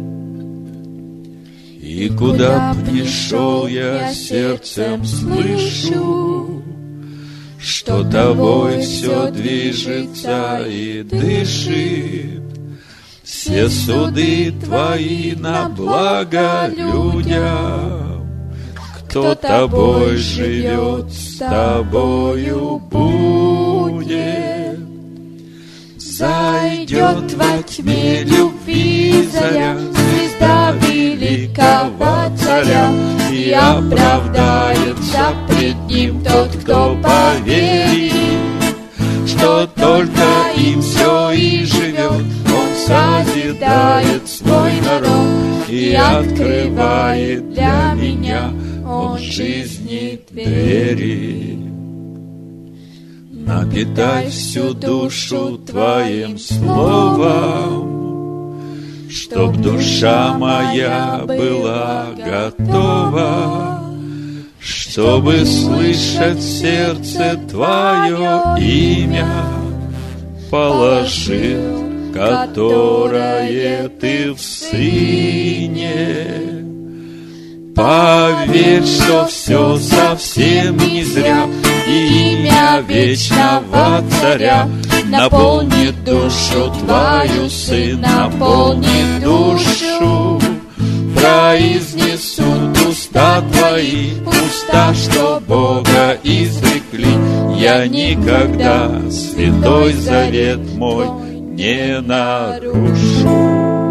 [1.81, 6.62] И куда б ни шел я сердцем слышу,
[7.63, 12.43] что тобой все движется и дышит.
[13.23, 18.27] Все суды твои на благо людям.
[18.99, 24.79] Кто тобой живет, с тобою будет.
[25.99, 28.25] Зайдет во тьме
[28.67, 32.91] любви заря, звезда великого царя,
[33.31, 38.13] и оправдается пред ним тот, кто поверит,
[39.27, 48.51] что только им все и живет, он созидает свой народ и открывает для меня
[48.87, 51.59] он жизни двери.
[53.45, 57.92] Напитай всю душу Твоим словом,
[59.15, 63.85] Чтоб душа моя была готова,
[64.59, 69.29] Чтобы слышать сердце Твое имя,
[70.51, 71.85] Положил,
[72.15, 75.83] которое Ты в Сыне.
[77.75, 81.49] Поверь, что все совсем не зря,
[81.93, 84.67] Имя вечного царя
[85.13, 90.41] Наполнит душу твою, Сын, наполнит душу.
[91.15, 97.61] Произнесут уста твои, уста, что Бога изрекли.
[97.61, 103.82] Я никогда святой завет мой не нарушу.